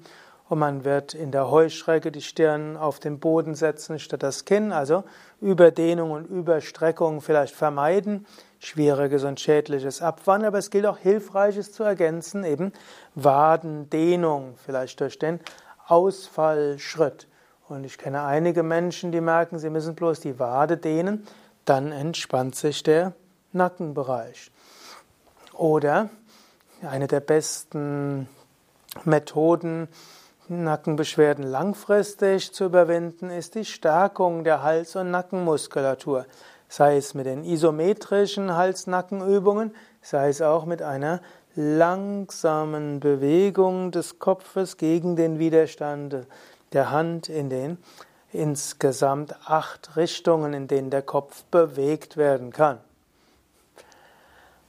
und 0.48 0.58
man 0.58 0.84
wird 0.84 1.14
in 1.14 1.30
der 1.30 1.50
Heuschrecke 1.50 2.10
die 2.10 2.22
Stirn 2.22 2.76
auf 2.76 2.98
den 2.98 3.20
Boden 3.20 3.54
setzen 3.54 3.98
statt 3.98 4.22
das 4.22 4.44
Kinn, 4.46 4.72
also 4.72 5.04
Überdehnung 5.40 6.10
und 6.10 6.24
Überstreckung 6.24 7.20
vielleicht 7.20 7.54
vermeiden, 7.54 8.26
schwieriges 8.58 9.24
und 9.24 9.38
schädliches 9.38 10.02
Abwandern, 10.02 10.48
aber 10.48 10.58
es 10.58 10.70
gilt 10.70 10.86
auch 10.86 10.98
Hilfreiches 10.98 11.72
zu 11.72 11.82
ergänzen, 11.82 12.44
eben 12.44 12.72
Wadendehnung, 13.14 14.54
vielleicht 14.64 15.00
durch 15.00 15.18
den 15.18 15.38
Ausfallschritt. 15.86 17.28
Und 17.70 17.84
ich 17.84 17.98
kenne 17.98 18.24
einige 18.24 18.64
Menschen, 18.64 19.12
die 19.12 19.20
merken, 19.20 19.60
sie 19.60 19.70
müssen 19.70 19.94
bloß 19.94 20.18
die 20.18 20.40
Wade 20.40 20.76
dehnen, 20.76 21.24
dann 21.64 21.92
entspannt 21.92 22.56
sich 22.56 22.82
der 22.82 23.12
Nackenbereich. 23.52 24.50
Oder 25.54 26.10
eine 26.82 27.06
der 27.06 27.20
besten 27.20 28.28
Methoden, 29.04 29.86
Nackenbeschwerden 30.48 31.44
langfristig 31.44 32.52
zu 32.52 32.64
überwinden, 32.64 33.30
ist 33.30 33.54
die 33.54 33.64
Stärkung 33.64 34.42
der 34.42 34.64
Hals- 34.64 34.96
und 34.96 35.12
Nackenmuskulatur, 35.12 36.26
sei 36.68 36.96
es 36.96 37.14
mit 37.14 37.26
den 37.26 37.44
isometrischen 37.44 38.56
Hals-Nackenübungen, 38.56 39.76
sei 40.02 40.30
es 40.30 40.42
auch 40.42 40.64
mit 40.64 40.82
einer 40.82 41.20
langsamen 41.54 42.98
Bewegung 42.98 43.92
des 43.92 44.18
Kopfes 44.18 44.76
gegen 44.76 45.14
den 45.14 45.38
Widerstand 45.38 46.26
der 46.72 46.90
Hand 46.90 47.28
in 47.28 47.50
den 47.50 47.78
insgesamt 48.32 49.34
acht 49.48 49.96
Richtungen, 49.96 50.52
in 50.54 50.68
denen 50.68 50.90
der 50.90 51.02
Kopf 51.02 51.44
bewegt 51.44 52.16
werden 52.16 52.52
kann. 52.52 52.78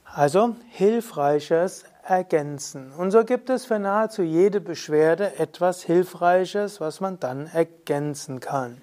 Also 0.04 0.56
hilfreiches 0.70 1.84
Ergänzen. 2.02 2.92
Und 2.92 3.12
so 3.12 3.24
gibt 3.24 3.48
es 3.48 3.64
für 3.64 3.78
nahezu 3.78 4.22
jede 4.22 4.60
Beschwerde 4.60 5.38
etwas 5.38 5.82
Hilfreiches, 5.82 6.80
was 6.80 7.00
man 7.00 7.18
dann 7.20 7.46
ergänzen 7.46 8.40
kann. 8.40 8.82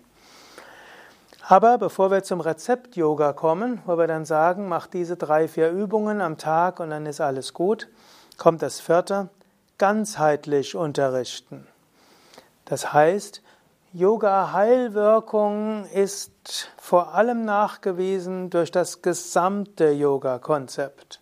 Aber 1.48 1.78
bevor 1.78 2.12
wir 2.12 2.24
zum 2.24 2.42
Rezept-Yoga 2.42 3.34
kommen, 3.34 3.82
wo 3.86 3.98
wir 3.98 4.08
dann 4.08 4.26
sagen, 4.26 4.68
mach 4.68 4.88
diese 4.88 5.18
drei, 5.18 5.48
vier 5.48 5.72
Übungen 5.72 6.22
am 6.22 6.38
Tag 6.38 6.80
und 6.80 6.92
dann 6.92 7.06
ist 7.06 7.22
alles 7.22 7.54
gut, 7.54 7.88
kommt 8.38 8.62
das 8.62 8.80
vierte, 8.80 9.30
ganzheitlich 9.78 10.76
unterrichten. 10.76 11.68
Das 12.70 12.94
heißt, 12.94 13.42
Yoga-Heilwirkung 13.94 15.86
ist 15.86 16.70
vor 16.78 17.16
allem 17.16 17.44
nachgewiesen 17.44 18.52
durch 18.52 18.70
das 18.70 19.02
gesamte 19.02 19.90
Yoga-Konzept. 19.90 21.20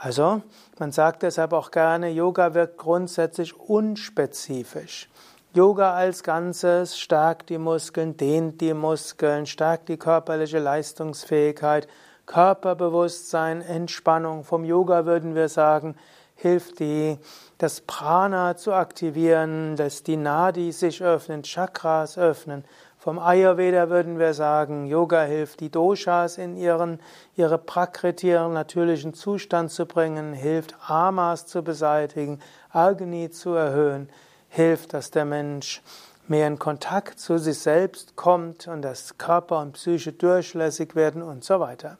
Also, 0.00 0.42
man 0.78 0.90
sagt 0.90 1.22
deshalb 1.22 1.52
auch 1.52 1.70
gerne, 1.70 2.10
Yoga 2.10 2.52
wirkt 2.54 2.78
grundsätzlich 2.78 3.58
unspezifisch. 3.58 5.08
Yoga 5.54 5.94
als 5.94 6.24
Ganzes 6.24 6.98
stärkt 6.98 7.48
die 7.48 7.58
Muskeln, 7.58 8.16
dehnt 8.16 8.60
die 8.60 8.74
Muskeln, 8.74 9.46
stärkt 9.46 9.88
die 9.88 9.96
körperliche 9.96 10.58
Leistungsfähigkeit, 10.58 11.86
Körperbewusstsein, 12.26 13.62
Entspannung. 13.62 14.42
Vom 14.42 14.64
Yoga 14.64 15.06
würden 15.06 15.36
wir 15.36 15.48
sagen, 15.48 15.96
hilft 16.36 16.78
die, 16.78 17.18
das 17.58 17.80
Prana 17.80 18.56
zu 18.56 18.72
aktivieren, 18.72 19.74
dass 19.76 20.02
die 20.02 20.16
Nadi 20.16 20.70
sich 20.70 21.02
öffnen, 21.02 21.42
Chakras 21.42 22.16
öffnen. 22.16 22.64
Vom 22.98 23.18
Ayurveda 23.18 23.88
würden 23.88 24.18
wir 24.18 24.34
sagen, 24.34 24.86
Yoga 24.86 25.22
hilft, 25.22 25.60
die 25.60 25.70
Doshas 25.70 26.38
in 26.38 26.56
ihren, 26.56 27.00
ihre 27.36 27.56
Prakriti, 27.56 28.28
ihren 28.28 28.52
natürlichen 28.52 29.14
Zustand 29.14 29.70
zu 29.70 29.86
bringen, 29.86 30.32
hilft, 30.32 30.74
Amas 30.88 31.46
zu 31.46 31.62
beseitigen, 31.62 32.40
Agni 32.70 33.30
zu 33.30 33.54
erhöhen, 33.54 34.08
hilft, 34.48 34.92
dass 34.92 35.10
der 35.10 35.24
Mensch 35.24 35.82
mehr 36.28 36.48
in 36.48 36.58
Kontakt 36.58 37.20
zu 37.20 37.38
sich 37.38 37.58
selbst 37.58 38.16
kommt 38.16 38.66
und 38.66 38.82
dass 38.82 39.16
Körper 39.18 39.60
und 39.60 39.72
Psyche 39.72 40.12
durchlässig 40.12 40.96
werden 40.96 41.22
und 41.22 41.44
so 41.44 41.60
weiter. 41.60 41.98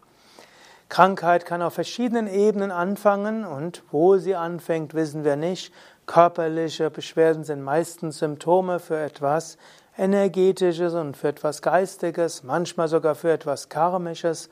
Krankheit 0.89 1.47
kann 1.47 1.63
auf 1.63 1.75
verschiedenen 1.75 2.29
Ebenen 2.29 2.71
anfangen 2.71 3.45
und 3.45 3.83
wo 3.91 4.19
sie 4.19 4.37
anfängt, 4.37 4.95
wissen 4.95 5.25
wir 5.25 5.37
nicht. 5.37 5.73
Körperliche 6.07 6.91
Beschwerden 6.91 7.43
sind 7.43 7.63
meistens 7.63 8.19
Symptome 8.19 8.79
für 8.79 8.99
etwas 8.99 9.59
Energetisches 9.99 10.95
und 10.95 11.17
für 11.17 11.29
etwas 11.29 11.63
Geistiges, 11.63 12.45
manchmal 12.45 12.87
sogar 12.89 13.15
für 13.15 13.33
etwas 13.33 13.69
Karmisches. 13.69 14.51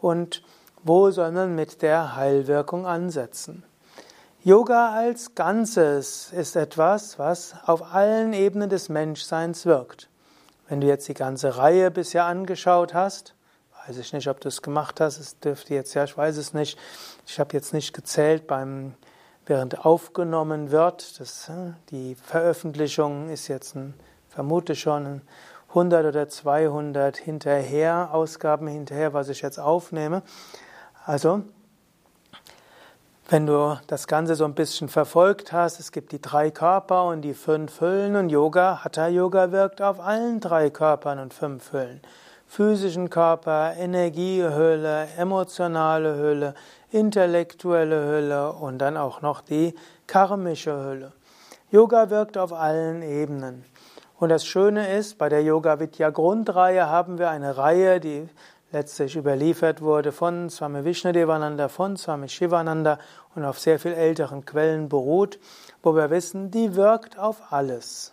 Und 0.00 0.42
wo 0.82 1.10
soll 1.10 1.30
man 1.30 1.54
mit 1.54 1.80
der 1.82 2.16
Heilwirkung 2.16 2.86
ansetzen? 2.86 3.62
Yoga 4.42 4.92
als 4.92 5.36
Ganzes 5.36 6.32
ist 6.32 6.56
etwas, 6.56 7.18
was 7.20 7.54
auf 7.64 7.94
allen 7.94 8.32
Ebenen 8.32 8.68
des 8.68 8.88
Menschseins 8.88 9.64
wirkt. 9.66 10.08
Wenn 10.68 10.80
du 10.80 10.88
jetzt 10.88 11.06
die 11.06 11.14
ganze 11.14 11.56
Reihe 11.56 11.92
bisher 11.92 12.24
angeschaut 12.24 12.92
hast, 12.92 13.34
Weiß 13.86 13.98
ich 13.98 14.12
nicht, 14.12 14.28
ob 14.28 14.40
du 14.40 14.46
es 14.46 14.62
gemacht 14.62 15.00
hast. 15.00 15.18
Es 15.18 15.40
dürfte 15.40 15.74
jetzt, 15.74 15.94
ja, 15.94 16.04
ich 16.04 16.16
weiß 16.16 16.36
es 16.36 16.54
nicht. 16.54 16.78
Ich 17.26 17.40
habe 17.40 17.54
jetzt 17.54 17.74
nicht 17.74 17.92
gezählt 17.92 18.46
beim, 18.46 18.94
während 19.44 19.84
aufgenommen 19.84 20.70
wird. 20.70 21.18
Das, 21.18 21.48
äh, 21.48 21.72
die 21.90 22.14
Veröffentlichung 22.14 23.28
ist 23.28 23.48
jetzt 23.48 23.74
ein, 23.74 23.94
vermute 24.28 24.76
schon 24.76 25.22
100 25.70 26.06
oder 26.06 26.28
200 26.28 27.16
hinterher, 27.16 28.10
Ausgaben 28.12 28.68
hinterher, 28.68 29.14
was 29.14 29.28
ich 29.28 29.42
jetzt 29.42 29.58
aufnehme. 29.58 30.22
Also, 31.04 31.42
wenn 33.30 33.46
du 33.46 33.80
das 33.88 34.06
Ganze 34.06 34.36
so 34.36 34.44
ein 34.44 34.54
bisschen 34.54 34.88
verfolgt 34.88 35.52
hast, 35.52 35.80
es 35.80 35.90
gibt 35.90 36.12
die 36.12 36.20
drei 36.20 36.52
Körper 36.52 37.06
und 37.06 37.22
die 37.22 37.34
fünf 37.34 37.80
Hüllen 37.80 38.14
und 38.14 38.28
Yoga, 38.28 38.84
Hatha 38.84 39.08
Yoga 39.08 39.50
wirkt 39.50 39.82
auf 39.82 39.98
allen 39.98 40.38
drei 40.38 40.70
Körpern 40.70 41.18
und 41.18 41.34
fünf 41.34 41.72
Hüllen 41.72 42.00
physischen 42.54 43.08
Körper, 43.08 43.72
Energiehülle, 43.78 45.08
emotionale 45.16 46.18
Hülle, 46.18 46.54
intellektuelle 46.90 48.06
Hülle 48.06 48.52
und 48.52 48.76
dann 48.76 48.98
auch 48.98 49.22
noch 49.22 49.40
die 49.40 49.74
karmische 50.06 50.84
Hülle. 50.84 51.12
Yoga 51.70 52.10
wirkt 52.10 52.36
auf 52.36 52.52
allen 52.52 53.00
Ebenen. 53.00 53.64
Und 54.18 54.28
das 54.28 54.44
Schöne 54.44 54.94
ist, 54.94 55.16
bei 55.16 55.30
der 55.30 55.42
Yoga 55.42 55.80
Vidya 55.80 56.10
Grundreihe 56.10 56.90
haben 56.90 57.18
wir 57.18 57.30
eine 57.30 57.56
Reihe, 57.56 58.00
die 58.00 58.28
letztlich 58.70 59.16
überliefert 59.16 59.80
wurde 59.80 60.12
von 60.12 60.50
Swami 60.50 60.84
Vishnadevananda, 60.84 61.68
von 61.68 61.96
Swami 61.96 62.28
Shivananda 62.28 62.98
und 63.34 63.46
auf 63.46 63.58
sehr 63.58 63.78
viel 63.78 63.94
älteren 63.94 64.44
Quellen 64.44 64.90
beruht, 64.90 65.38
wo 65.82 65.96
wir 65.96 66.10
wissen, 66.10 66.50
die 66.50 66.76
wirkt 66.76 67.18
auf 67.18 67.50
alles. 67.50 68.12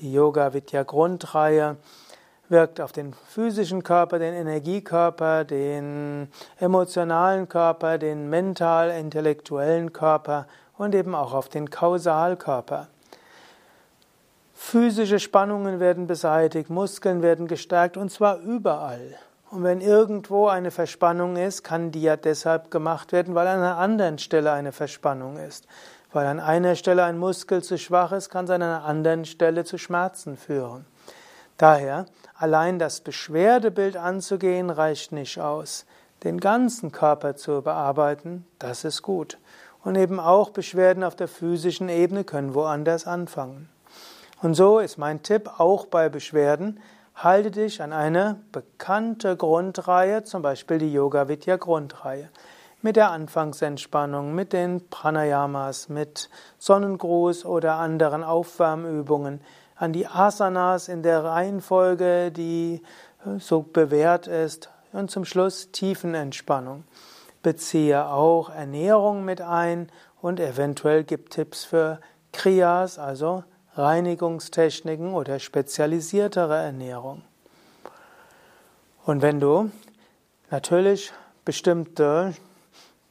Die 0.00 0.12
Yoga 0.12 0.54
Vidya 0.54 0.82
Grundreihe 0.82 1.76
wirkt 2.48 2.80
auf 2.80 2.92
den 2.92 3.12
physischen 3.28 3.82
Körper, 3.82 4.18
den 4.18 4.34
Energiekörper, 4.34 5.44
den 5.44 6.28
emotionalen 6.58 7.48
Körper, 7.48 7.98
den 7.98 8.30
mental-intellektuellen 8.30 9.92
Körper 9.92 10.46
und 10.76 10.94
eben 10.94 11.14
auch 11.14 11.32
auf 11.32 11.48
den 11.48 11.70
Kausalkörper. 11.70 12.88
Physische 14.54 15.18
Spannungen 15.18 15.80
werden 15.80 16.06
beseitigt, 16.06 16.70
Muskeln 16.70 17.22
werden 17.22 17.46
gestärkt 17.46 17.96
und 17.96 18.10
zwar 18.10 18.38
überall. 18.38 19.16
Und 19.50 19.62
wenn 19.62 19.80
irgendwo 19.80 20.48
eine 20.48 20.70
Verspannung 20.70 21.36
ist, 21.36 21.62
kann 21.62 21.92
die 21.92 22.02
ja 22.02 22.16
deshalb 22.16 22.70
gemacht 22.70 23.12
werden, 23.12 23.34
weil 23.34 23.46
an 23.46 23.58
einer 23.60 23.76
anderen 23.76 24.18
Stelle 24.18 24.52
eine 24.52 24.72
Verspannung 24.72 25.36
ist. 25.36 25.66
Weil 26.12 26.26
an 26.26 26.40
einer 26.40 26.74
Stelle 26.74 27.04
ein 27.04 27.18
Muskel 27.18 27.62
zu 27.62 27.78
schwach 27.78 28.12
ist, 28.12 28.30
kann 28.30 28.46
es 28.46 28.50
an 28.50 28.62
einer 28.62 28.84
anderen 28.84 29.24
Stelle 29.24 29.64
zu 29.64 29.78
Schmerzen 29.78 30.36
führen. 30.36 30.86
Daher 31.58 32.06
Allein 32.38 32.78
das 32.78 33.00
Beschwerdebild 33.00 33.96
anzugehen 33.96 34.68
reicht 34.68 35.10
nicht 35.10 35.40
aus. 35.40 35.86
Den 36.22 36.38
ganzen 36.38 36.92
Körper 36.92 37.34
zu 37.34 37.62
bearbeiten, 37.62 38.46
das 38.58 38.84
ist 38.84 39.00
gut. 39.00 39.38
Und 39.82 39.96
eben 39.96 40.20
auch 40.20 40.50
Beschwerden 40.50 41.02
auf 41.02 41.16
der 41.16 41.28
physischen 41.28 41.88
Ebene 41.88 42.24
können 42.24 42.54
woanders 42.54 43.06
anfangen. 43.06 43.70
Und 44.42 44.54
so 44.54 44.80
ist 44.80 44.98
mein 44.98 45.22
Tipp 45.22 45.48
auch 45.58 45.86
bei 45.86 46.10
Beschwerden, 46.10 46.78
halte 47.14 47.50
dich 47.50 47.80
an 47.80 47.94
eine 47.94 48.38
bekannte 48.52 49.34
Grundreihe, 49.34 50.24
zum 50.24 50.42
Beispiel 50.42 50.76
die 50.76 50.92
Yoga 50.92 51.28
Vidya 51.28 51.56
Grundreihe. 51.56 52.28
Mit 52.82 52.96
der 52.96 53.12
Anfangsentspannung, 53.12 54.34
mit 54.34 54.52
den 54.52 54.90
Pranayamas, 54.90 55.88
mit 55.88 56.28
Sonnengruß 56.58 57.46
oder 57.46 57.76
anderen 57.76 58.22
Aufwärmübungen, 58.22 59.40
an 59.76 59.92
die 59.92 60.06
Asanas 60.06 60.88
in 60.88 61.02
der 61.02 61.22
Reihenfolge, 61.24 62.32
die 62.32 62.82
äh, 63.24 63.38
so 63.38 63.62
bewährt 63.62 64.26
ist. 64.26 64.70
Und 64.92 65.10
zum 65.10 65.24
Schluss 65.24 65.70
Tiefenentspannung. 65.72 66.84
Beziehe 67.42 68.06
auch 68.08 68.50
Ernährung 68.50 69.24
mit 69.24 69.40
ein 69.40 69.90
und 70.20 70.40
eventuell 70.40 71.04
gib 71.04 71.30
Tipps 71.30 71.64
für 71.64 72.00
Kriyas, 72.32 72.98
also 72.98 73.44
Reinigungstechniken 73.74 75.12
oder 75.12 75.38
spezialisiertere 75.38 76.56
Ernährung. 76.56 77.22
Und 79.04 79.22
wenn 79.22 79.38
du 79.38 79.70
natürlich 80.50 81.12
bestimmte 81.44 82.34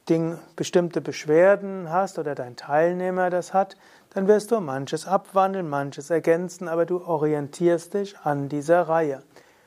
Ding, 0.08 0.38
bestimmte 0.56 1.00
Beschwerden 1.00 1.90
hast 1.90 2.18
oder 2.18 2.34
dein 2.34 2.56
Teilnehmer 2.56 3.30
das 3.30 3.54
hat, 3.54 3.76
dann 4.16 4.28
wirst 4.28 4.50
du 4.50 4.60
manches 4.60 5.06
abwandeln, 5.06 5.68
manches 5.68 6.08
ergänzen, 6.08 6.68
aber 6.68 6.86
du 6.86 7.04
orientierst 7.04 7.92
dich 7.92 8.18
an 8.20 8.48
dieser 8.48 8.88
Reihe. 8.88 9.22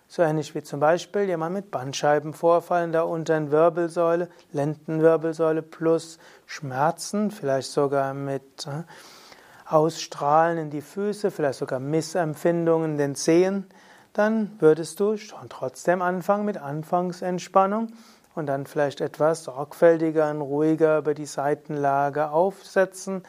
So 0.07 0.23
ähnlich 0.23 0.55
wie 0.55 0.63
zum 0.63 0.79
Beispiel 0.79 1.25
jemand 1.25 1.53
mit 1.53 1.69
Bandscheibenvorfall 1.69 2.85
in 2.85 2.91
der 2.91 3.05
unteren 3.05 3.51
Wirbelsäule, 3.51 4.27
Lendenwirbelsäule 4.51 5.61
plus 5.61 6.17
Schmerzen, 6.47 7.29
vielleicht 7.29 7.69
sogar 7.69 8.15
mit 8.15 8.65
äh, 8.65 8.85
Ausstrahlen 9.67 10.57
in 10.57 10.69
die 10.71 10.81
Füße, 10.81 11.29
vielleicht 11.29 11.59
sogar 11.59 11.79
Missempfindungen 11.79 12.93
in 12.93 12.97
den 12.97 13.13
Zehen, 13.13 13.67
dann 14.13 14.55
würdest 14.57 14.99
du 14.99 15.17
schon 15.17 15.47
trotzdem 15.49 16.01
anfangen 16.01 16.45
mit 16.45 16.57
Anfangsentspannung 16.57 17.91
und 18.33 18.47
dann 18.47 18.65
vielleicht 18.65 18.99
etwas 18.99 19.43
sorgfältiger 19.43 20.31
und 20.31 20.41
ruhiger 20.41 20.97
über 20.97 21.13
die 21.13 21.27
Seitenlage 21.27 22.31
aufsetzen, 22.31 23.21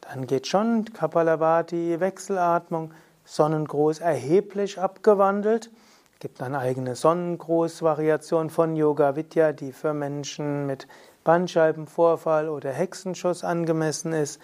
dann 0.00 0.26
geht 0.26 0.46
schon 0.46 0.84
Kapalabhati, 0.92 2.00
Wechselatmung, 2.00 2.92
Sonnengruß 3.24 4.00
erheblich 4.00 4.78
abgewandelt. 4.78 5.70
Es 6.14 6.20
gibt 6.20 6.42
eine 6.42 6.58
eigene 6.58 6.96
Sonnengruß-Variation 6.96 8.50
von 8.50 8.74
Yoga 8.74 9.16
Vidya, 9.16 9.52
die 9.52 9.72
für 9.72 9.94
Menschen 9.94 10.66
mit 10.66 10.88
Bandscheibenvorfall 11.24 12.48
oder 12.48 12.72
Hexenschuss 12.72 13.44
angemessen 13.44 14.12
ist. 14.12 14.40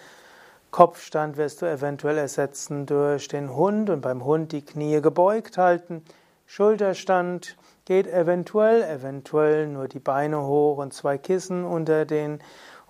Kopfstand 0.71 1.37
wirst 1.37 1.61
du 1.61 1.65
eventuell 1.65 2.17
ersetzen 2.17 2.85
durch 2.85 3.27
den 3.27 3.55
Hund 3.55 3.89
und 3.89 4.01
beim 4.01 4.23
Hund 4.23 4.51
die 4.51 4.63
Knie 4.63 5.01
gebeugt 5.01 5.57
halten. 5.57 6.03
Schulterstand 6.45 7.57
geht 7.85 8.07
eventuell, 8.07 8.83
eventuell 8.83 9.67
nur 9.67 9.87
die 9.87 9.99
Beine 9.99 10.45
hoch 10.45 10.77
und 10.77 10.93
zwei 10.93 11.17
Kissen 11.17 11.65
unter 11.65 12.05
den 12.05 12.39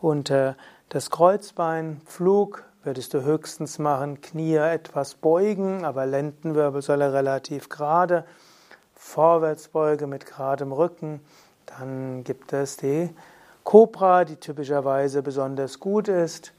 unter 0.01 0.58
das 0.89 1.10
Kreuzbein. 1.10 2.02
Flug 2.06 2.63
würdest 2.84 3.13
du 3.13 3.24
höchstens 3.24 3.80
machen, 3.80 4.21
Knie 4.21 4.56
etwas 4.56 5.15
beugen, 5.15 5.86
aber 5.86 6.06
Lendenwirbelsäule 6.06 7.13
relativ 7.13 7.69
gerade. 7.69 8.26
Vorwärtsbeuge 8.93 10.08
mit 10.08 10.26
geradem 10.26 10.71
Rücken. 10.71 11.19
Dann 11.65 12.24
gibt 12.24 12.54
es 12.54 12.78
die 12.78 13.10
Cobra, 13.63 14.26
die 14.26 14.36
typischerweise 14.36 15.24
besonders 15.24 15.80
gut 15.80 16.08
ist, 16.08 16.54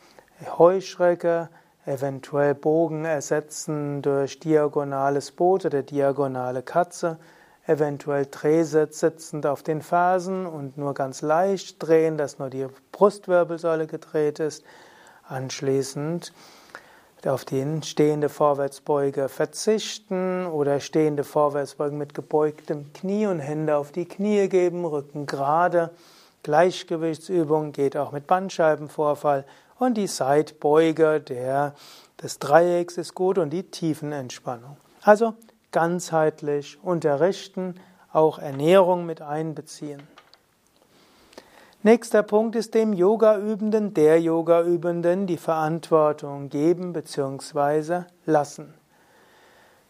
Heuschrecke, 0.58 1.48
eventuell 1.86 2.54
Bogen 2.54 3.04
ersetzen 3.04 4.02
durch 4.02 4.40
diagonales 4.40 5.30
Boot 5.30 5.64
oder 5.64 5.82
diagonale 5.82 6.62
Katze, 6.62 7.18
eventuell 7.66 8.26
Drehsitz 8.26 9.00
sitzend 9.00 9.46
auf 9.46 9.62
den 9.62 9.82
Fersen 9.82 10.46
und 10.46 10.78
nur 10.78 10.94
ganz 10.94 11.22
leicht 11.22 11.82
drehen, 11.82 12.16
dass 12.16 12.38
nur 12.38 12.50
die 12.50 12.66
Brustwirbelsäule 12.92 13.86
gedreht 13.86 14.38
ist. 14.38 14.64
Anschließend 15.28 16.32
auf 17.26 17.44
den 17.44 17.82
stehende 17.82 18.28
Vorwärtsbeuge 18.28 19.28
verzichten 19.28 20.46
oder 20.46 20.78
stehende 20.78 21.24
Vorwärtsbeuge 21.24 21.96
mit 21.96 22.14
gebeugtem 22.14 22.92
Knie 22.92 23.26
und 23.26 23.40
Hände 23.40 23.76
auf 23.76 23.90
die 23.90 24.04
Knie 24.04 24.48
geben, 24.48 24.84
Rücken 24.84 25.26
gerade. 25.26 25.90
Gleichgewichtsübung 26.44 27.72
geht 27.72 27.96
auch 27.96 28.12
mit 28.12 28.28
Bandscheibenvorfall 28.28 29.44
und 29.78 29.94
die 29.94 30.06
Seitbeuge 30.06 31.20
der, 31.20 31.74
des 32.22 32.38
Dreiecks 32.38 32.96
ist 32.96 33.14
gut 33.16 33.38
und 33.38 33.50
die 33.50 33.64
Tiefenentspannung. 33.64 34.76
Also 35.02 35.34
ganzheitlich 35.72 36.78
unterrichten, 36.82 37.74
auch 38.12 38.38
Ernährung 38.38 39.06
mit 39.06 39.22
einbeziehen. 39.22 40.02
Nächster 41.82 42.22
Punkt 42.22 42.56
ist 42.56 42.74
dem 42.74 42.92
Yoga-Übenden, 42.92 43.94
der 43.94 44.20
Yoga-Übenden 44.20 45.26
die 45.26 45.36
Verantwortung 45.36 46.48
geben 46.48 46.92
bzw. 46.92 48.02
lassen. 48.24 48.74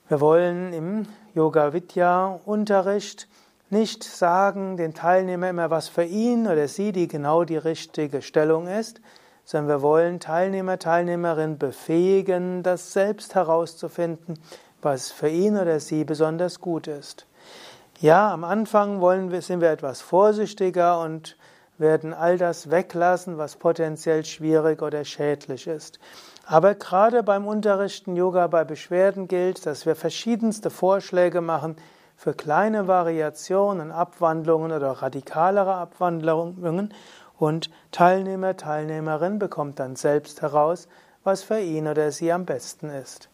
Wir 0.09 0.21
wollen 0.21 0.73
im 0.73 1.07
Yoga-Vidya-Unterricht 1.35 3.29
nicht 3.71 4.05
sagen 4.05 4.77
den 4.77 4.95
Teilnehmer 4.95 5.51
immer, 5.51 5.71
was 5.71 5.89
für 5.89 6.05
ihn 6.05 6.47
oder 6.47 6.69
sie 6.69 6.93
die 6.93 7.09
genau 7.09 7.45
die 7.45 7.57
richtige 7.57 8.23
Stellung 8.23 8.69
ist, 8.69 9.01
sondern 9.45 9.79
wir 9.79 9.83
wollen 9.83 10.21
Teilnehmer, 10.21 10.79
Teilnehmerin 10.79 11.57
befähigen, 11.59 12.63
das 12.63 12.93
selbst 12.93 13.35
herauszufinden, 13.35 14.39
was 14.83 15.11
für 15.11 15.29
ihn 15.29 15.57
oder 15.57 15.81
sie 15.81 16.05
besonders 16.05 16.61
gut 16.61 16.87
ist. 16.87 17.27
Ja, 18.01 18.33
am 18.33 18.45
Anfang 18.45 19.01
wollen 19.01 19.31
wir, 19.31 19.41
sind 19.41 19.61
wir 19.61 19.71
etwas 19.71 20.03
vorsichtiger 20.03 21.01
und 21.01 21.37
werden 21.79 22.13
all 22.15 22.39
das 22.39 22.71
weglassen, 22.71 23.39
was 23.39 23.57
potenziell 23.57 24.25
schwierig 24.25 24.83
oder 24.83 25.05
schädlich 25.05 25.67
ist. 25.67 25.99
Aber 26.45 26.75
gerade 26.75 27.23
beim 27.23 27.47
Unterrichten 27.47 28.17
Yoga 28.17 28.47
bei 28.47 28.65
Beschwerden 28.65 29.29
gilt, 29.29 29.67
dass 29.67 29.87
wir 29.87 29.97
verschiedenste 29.97 30.71
Vorschläge 30.71 31.41
machen, 31.41 31.77
für 32.17 32.33
kleine 32.33 32.89
Variationen, 32.89 33.93
Abwandlungen 33.93 34.73
oder 34.73 34.91
radikalere 34.91 35.75
Abwandlungen 35.75 36.95
und 37.39 37.71
Teilnehmer, 37.93 38.57
Teilnehmerin 38.57 39.39
bekommt 39.39 39.79
dann 39.79 39.97
selbst 39.97 40.41
heraus, 40.41 40.89
was 41.25 41.43
für 41.43 41.61
ihn 41.61 41.87
oder 41.87 42.11
sie 42.13 42.33
am 42.33 42.47
besten 42.47 42.89
ist. 42.89 43.29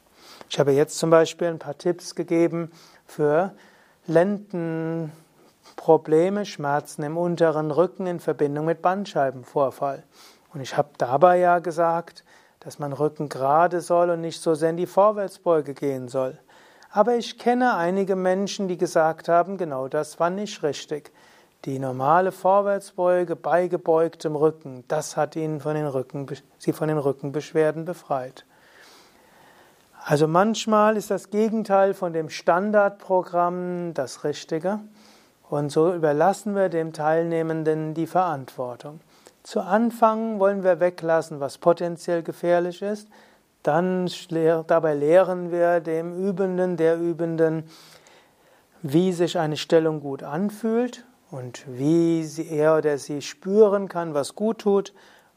Ich 0.53 0.61
habe 0.61 0.73
jetzt 0.73 0.99
zum 0.99 1.09
Beispiel 1.09 1.49
ein 1.49 1.59
paar 1.59 1.79
Tipps 1.79 2.15
gegeben 2.15 2.71
für 3.07 3.55
Lendenprobleme, 4.07 6.45
Schmerzen 6.45 7.05
im 7.05 7.17
unteren 7.17 7.71
Rücken 7.71 8.07
in 8.07 8.21
Verbindung 8.21 8.67
mit 8.67 8.83
Bandscheibenvorfall. 8.83 10.03
Und 10.53 10.61
ich 10.61 10.77
habe 10.77 10.91
dabei 10.99 11.38
ja 11.38 11.59
gesagt, 11.59 12.23
dass 12.61 12.79
man 12.79 12.93
Rücken 12.93 13.31
gerade 13.31 13.81
soll 13.81 14.11
und 14.11 14.21
nicht 14.21 14.43
so 14.43 14.53
sehr 14.53 14.69
in 14.69 14.77
die 14.77 14.85
Vorwärtsbeuge 14.85 15.73
gehen 15.73 16.09
soll. 16.09 16.38
Aber 16.91 17.17
ich 17.17 17.38
kenne 17.38 17.75
einige 17.75 18.15
Menschen, 18.15 18.69
die 18.69 18.77
gesagt 18.77 19.31
haben, 19.31 19.57
genau 19.57 19.88
das 19.88 20.21
war 20.21 20.29
nicht 20.29 20.62
richtig. 20.62 21.12
Die 21.65 21.79
normale 21.79 22.31
Vorwärtsbeuge 22.31 23.37
bei 23.37 23.69
gebeugtem 23.69 24.37
Rücken, 24.37 24.85
das 24.87 25.17
hat 25.17 25.35
ihnen 25.35 25.61
von 25.61 25.77
den 25.77 25.87
Rücken, 25.87 26.27
sie 26.59 26.75
von 26.75 26.88
den 26.88 26.99
Rückenbeschwerden 26.99 27.87
befreit. 27.87 28.45
Also 30.05 30.27
manchmal 30.27 30.97
ist 30.97 31.12
das 31.12 31.31
Gegenteil 31.31 31.95
von 31.95 32.12
dem 32.12 32.29
Standardprogramm 32.29 33.95
das 33.95 34.25
Richtige 34.25 34.81
und 35.49 35.71
so 35.71 35.95
überlassen 35.95 36.57
wir 36.57 36.69
dem 36.69 36.93
Teilnehmenden 36.93 37.95
die 37.95 38.09
Verantwortung. 38.09 39.01
Zu 39.45 39.61
Anfang 39.61 40.41
wollen 40.41 40.65
wir 40.65 40.81
weglassen, 40.81 41.38
was 41.38 41.59
potenziell 41.59 42.25
gefährlich 42.25 42.83
ist, 42.83 43.09
dann 43.62 44.11
dabei 44.67 44.95
lehren 44.95 45.53
wir 45.53 45.79
dem 45.79 46.17
Übenden, 46.17 46.77
der 46.77 46.99
Übenden, 46.99 47.71
wie 48.83 49.12
sich 49.12 49.38
eine 49.38 49.57
Stellung 49.57 50.01
gut 50.01 50.25
anfühlt 50.25 51.05
und 51.31 51.65
wie 51.69 52.27
er 52.51 52.79
oder 52.79 52.99
sie 52.99 53.23
spüren 53.23 53.88
kann, 53.88 54.15
was 54.15 54.35
gut 54.35 54.59
tut. 54.59 54.95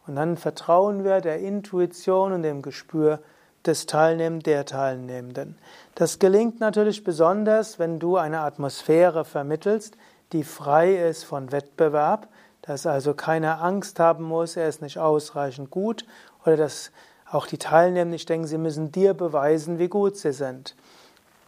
Und 0.07 0.15
dann 0.15 0.37
vertrauen 0.37 1.03
wir 1.03 1.21
der 1.21 1.39
Intuition 1.39 2.31
und 2.31 2.41
dem 2.41 2.63
Gespür 2.63 3.19
des 3.65 3.85
Teilnehmenden, 3.85 4.43
der 4.43 4.65
Teilnehmenden. 4.65 5.57
Das 5.95 6.19
gelingt 6.19 6.59
natürlich 6.59 7.03
besonders, 7.03 7.79
wenn 7.79 7.99
du 7.99 8.17
eine 8.17 8.41
Atmosphäre 8.41 9.25
vermittelst, 9.25 9.97
die 10.31 10.43
frei 10.43 10.95
ist 10.95 11.23
von 11.23 11.51
Wettbewerb, 11.51 12.27
dass 12.61 12.85
also 12.85 13.13
keiner 13.13 13.61
Angst 13.61 13.99
haben 13.99 14.23
muss, 14.23 14.57
er 14.57 14.67
ist 14.67 14.81
nicht 14.81 14.97
ausreichend 14.97 15.69
gut 15.69 16.05
oder 16.45 16.57
dass 16.57 16.91
auch 17.29 17.47
die 17.47 17.57
Teilnehmer 17.57 18.11
nicht 18.11 18.29
denken, 18.29 18.47
sie 18.47 18.57
müssen 18.57 18.91
dir 18.91 19.13
beweisen, 19.13 19.79
wie 19.79 19.87
gut 19.87 20.17
sie 20.17 20.31
sind. 20.31 20.75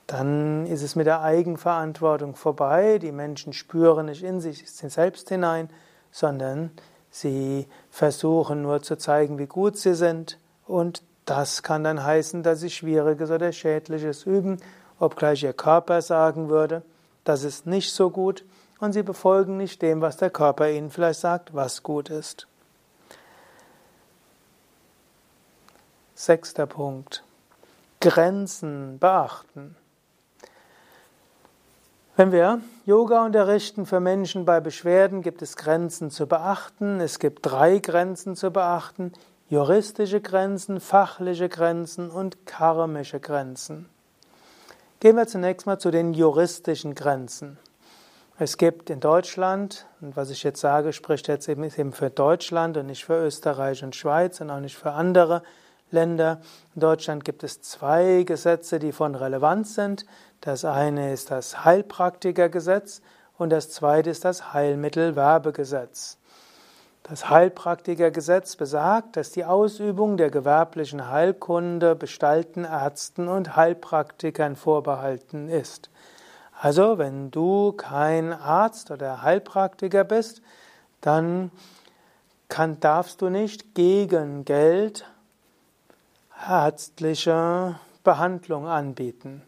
Dann 0.07 0.65
ist 0.67 0.83
es 0.83 0.95
mit 0.95 1.05
der 1.05 1.21
Eigenverantwortung 1.21 2.35
vorbei. 2.35 2.97
Die 2.97 3.11
Menschen 3.11 3.51
spüren 3.51 4.05
nicht 4.05 4.23
in 4.23 4.39
sich 4.39 4.63
selbst 4.69 5.27
hinein, 5.29 5.69
sondern 6.11 6.71
sie 7.09 7.67
versuchen 7.89 8.61
nur 8.61 8.81
zu 8.81 8.97
zeigen, 8.97 9.37
wie 9.37 9.47
gut 9.47 9.77
sie 9.77 9.95
sind. 9.95 10.39
Und 10.65 11.03
das 11.27 11.61
kann 11.61 11.83
dann 11.83 12.03
heißen, 12.03 12.41
dass 12.41 12.61
sie 12.61 12.69
Schwieriges 12.69 13.29
oder 13.29 13.51
Schädliches 13.51 14.25
üben, 14.25 14.57
obgleich 14.97 15.43
ihr 15.43 15.53
Körper 15.53 16.01
sagen 16.01 16.49
würde, 16.49 16.83
das 17.25 17.43
ist 17.43 17.67
nicht 17.67 17.93
so 17.93 18.09
gut. 18.09 18.45
Und 18.79 18.93
sie 18.93 19.03
befolgen 19.03 19.57
nicht 19.57 19.81
dem, 19.81 20.01
was 20.01 20.17
der 20.17 20.29
Körper 20.29 20.69
ihnen 20.69 20.89
vielleicht 20.89 21.19
sagt, 21.19 21.53
was 21.53 21.83
gut 21.83 22.09
ist. 22.09 22.47
Sechster 26.15 26.65
Punkt. 26.65 27.23
Grenzen 27.99 28.97
beachten. 28.99 29.75
Wenn 32.15 32.31
wir 32.31 32.61
Yoga 32.85 33.25
unterrichten 33.25 33.85
für 33.85 33.99
Menschen 33.99 34.45
bei 34.45 34.59
Beschwerden, 34.59 35.21
gibt 35.21 35.41
es 35.41 35.57
Grenzen 35.57 36.09
zu 36.09 36.25
beachten. 36.25 37.01
Es 37.01 37.19
gibt 37.19 37.45
drei 37.45 37.79
Grenzen 37.79 38.35
zu 38.35 38.51
beachten. 38.51 39.11
Juristische 39.49 40.19
Grenzen, 40.19 40.81
fachliche 40.81 41.47
Grenzen 41.47 42.09
und 42.09 42.45
karmische 42.45 43.21
Grenzen. 43.21 43.87
Gehen 44.99 45.15
wir 45.15 45.25
zunächst 45.25 45.65
mal 45.65 45.79
zu 45.79 45.89
den 45.89 46.13
juristischen 46.13 46.95
Grenzen. 46.95 47.57
Es 48.37 48.57
gibt 48.57 48.89
in 48.89 48.99
Deutschland, 48.99 49.85
und 50.01 50.17
was 50.17 50.31
ich 50.31 50.43
jetzt 50.43 50.59
sage, 50.59 50.91
spricht 50.91 51.29
jetzt 51.29 51.47
eben 51.47 51.93
für 51.93 52.09
Deutschland 52.09 52.75
und 52.75 52.87
nicht 52.87 53.05
für 53.05 53.23
Österreich 53.25 53.85
und 53.85 53.95
Schweiz 53.95 54.41
und 54.41 54.49
auch 54.49 54.59
nicht 54.59 54.75
für 54.75 54.91
andere 54.91 55.43
Länder. 55.91 56.41
In 56.75 56.81
Deutschland 56.81 57.23
gibt 57.23 57.41
es 57.43 57.61
zwei 57.61 58.23
Gesetze, 58.23 58.79
die 58.79 58.91
von 58.91 59.15
Relevanz 59.15 59.75
sind. 59.75 60.05
Das 60.41 60.65
eine 60.65 61.13
ist 61.13 61.31
das 61.31 61.63
Heilpraktikergesetz 61.63 63.01
und 63.37 63.51
das 63.51 63.69
zweite 63.69 64.09
ist 64.09 64.25
das 64.25 64.51
Heilmittelwerbegesetz. 64.51 66.17
Das 67.09 67.29
Heilpraktikergesetz 67.29 68.57
besagt, 68.57 69.15
dass 69.15 69.31
die 69.31 69.45
Ausübung 69.45 70.17
der 70.17 70.29
gewerblichen 70.29 71.09
Heilkunde 71.09 71.95
bestalten 71.95 72.65
Ärzten 72.65 73.29
und 73.29 73.55
Heilpraktikern 73.55 74.57
vorbehalten 74.57 75.47
ist. 75.47 75.89
Also, 76.59 76.97
wenn 76.97 77.31
du 77.31 77.71
kein 77.71 78.33
Arzt 78.33 78.91
oder 78.91 79.21
Heilpraktiker 79.21 80.03
bist, 80.03 80.41
dann 80.99 81.49
kann, 82.49 82.81
darfst 82.81 83.21
du 83.21 83.29
nicht 83.29 83.73
gegen 83.73 84.43
Geld 84.43 85.05
ärztliche 86.45 87.75
Behandlung 88.03 88.67
anbieten. 88.67 89.43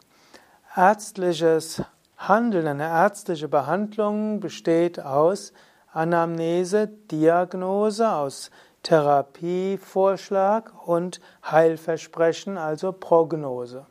Ärztliches 0.78 1.82
Handeln, 2.16 2.68
eine 2.68 2.88
ärztliche 2.88 3.50
Behandlung 3.50 4.40
besteht 4.40 5.02
aus 5.02 5.52
Anamnese, 5.92 6.88
Diagnose, 6.88 8.10
aus 8.10 8.52
Therapievorschlag 8.84 10.72
und 10.88 11.20
Heilversprechen, 11.44 12.58
also 12.58 12.92
Prognose. 12.92 13.86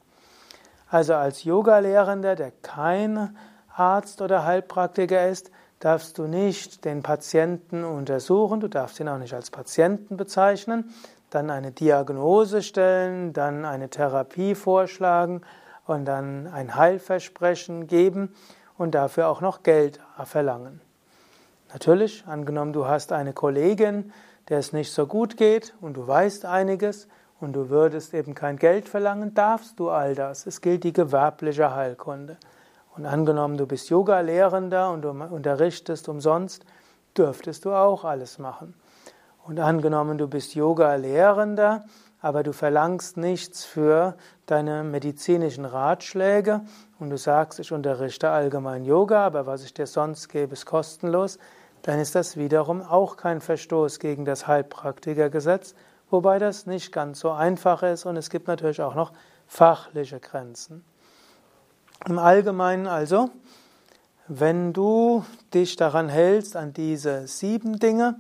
Also 0.89 1.15
als 1.15 1.45
Yogalehrender, 1.45 2.37
der 2.37 2.53
kein 2.63 3.37
Arzt 3.75 4.23
oder 4.23 4.45
Heilpraktiker 4.45 5.29
ist, 5.29 5.51
darfst 5.81 6.19
du 6.19 6.25
nicht 6.25 6.85
den 6.85 7.03
Patienten 7.03 7.85
untersuchen, 7.85 8.61
du 8.61 8.69
darfst 8.69 8.99
ihn 8.99 9.09
auch 9.09 9.19
nicht 9.19 9.35
als 9.35 9.51
Patienten 9.51 10.17
bezeichnen, 10.17 10.93
dann 11.31 11.51
eine 11.51 11.73
Diagnose 11.73 12.63
stellen, 12.63 13.33
dann 13.33 13.65
eine 13.65 13.91
Therapie 13.91 14.55
vorschlagen 14.55 15.43
und 15.87 16.07
dann 16.07 16.47
ein 16.47 16.75
Heilversprechen 16.75 17.87
geben 17.87 18.35
und 18.77 18.95
dafür 18.95 19.29
auch 19.29 19.41
noch 19.41 19.63
Geld 19.63 20.01
verlangen. 20.25 20.81
Natürlich, 21.73 22.25
angenommen, 22.27 22.73
du 22.73 22.87
hast 22.87 23.13
eine 23.13 23.35
Kollegin, 23.35 24.13
der 24.49 24.59
es 24.59 24.73
nicht 24.73 24.91
so 24.91 25.07
gut 25.07 25.37
geht 25.37 25.75
und 25.81 25.97
du 25.99 26.07
weißt 26.07 26.47
einiges 26.47 27.09
und 27.41 27.53
du 27.53 27.69
würdest 27.69 28.15
eben 28.15 28.35
kein 28.35 28.57
Geld 28.57 28.89
verlangen, 28.89 29.35
darfst 29.35 29.79
du 29.79 29.91
all 29.91 30.15
das. 30.15 30.47
Es 30.47 30.61
gilt 30.61 30.85
die 30.85 30.95
gewerbliche 30.95 31.75
Heilkunde. 31.75 32.39
Und 32.97 33.05
angenommen, 33.07 33.59
du 33.59 33.67
bist 33.67 33.91
Yoga-Lehrender 33.91 34.91
und 34.91 35.03
du 35.03 35.11
unterrichtest 35.11 36.09
umsonst, 36.09 36.65
dürftest 37.17 37.65
du 37.65 37.73
auch 37.73 38.05
alles 38.05 38.39
machen. 38.39 38.75
Und 39.45 39.61
angenommen, 39.61 40.19
du 40.19 40.27
bist 40.27 40.55
Yoga-Lehrender, 40.55 41.85
aber 42.21 42.43
du 42.43 42.53
verlangst 42.53 43.17
nichts 43.17 43.65
für 43.65 44.17
deine 44.47 44.83
medizinischen 44.83 45.65
Ratschläge 45.65 46.63
und 46.99 47.11
du 47.11 47.17
sagst, 47.17 47.61
ich 47.61 47.71
unterrichte 47.73 48.31
allgemein 48.31 48.85
Yoga, 48.85 49.25
aber 49.25 49.47
was 49.47 49.63
ich 49.63 49.73
dir 49.73 49.87
sonst 49.87 50.29
gebe, 50.29 50.55
ist 50.55 50.67
kostenlos, 50.67 51.39
dann 51.83 52.01
ist 52.01 52.15
das 52.15 52.37
wiederum 52.37 52.83
auch 52.83 53.17
kein 53.17 53.41
Verstoß 53.41 53.99
gegen 53.99 54.25
das 54.25 54.47
Heilpraktikergesetz, 54.47 55.75
wobei 56.11 56.39
das 56.39 56.67
nicht 56.67 56.93
ganz 56.93 57.21
so 57.21 57.31
einfach 57.31 57.83
ist 57.83 58.07
und 58.07 58.17
es 58.17 58.31
gibt 58.31 58.49
natürlich 58.49 58.83
auch 58.83 58.95
noch 58.95 59.13
fachliche 59.47 60.21
Grenzen. 60.21 60.85
Im 62.07 62.19
Allgemeinen 62.19 62.87
also, 62.87 63.31
wenn 64.29 64.73
du 64.73 65.25
dich 65.55 65.77
daran 65.77 66.09
hältst, 66.09 66.55
an 66.55 66.73
diese 66.73 67.27
sieben 67.27 67.79
Dinge, 67.79 68.19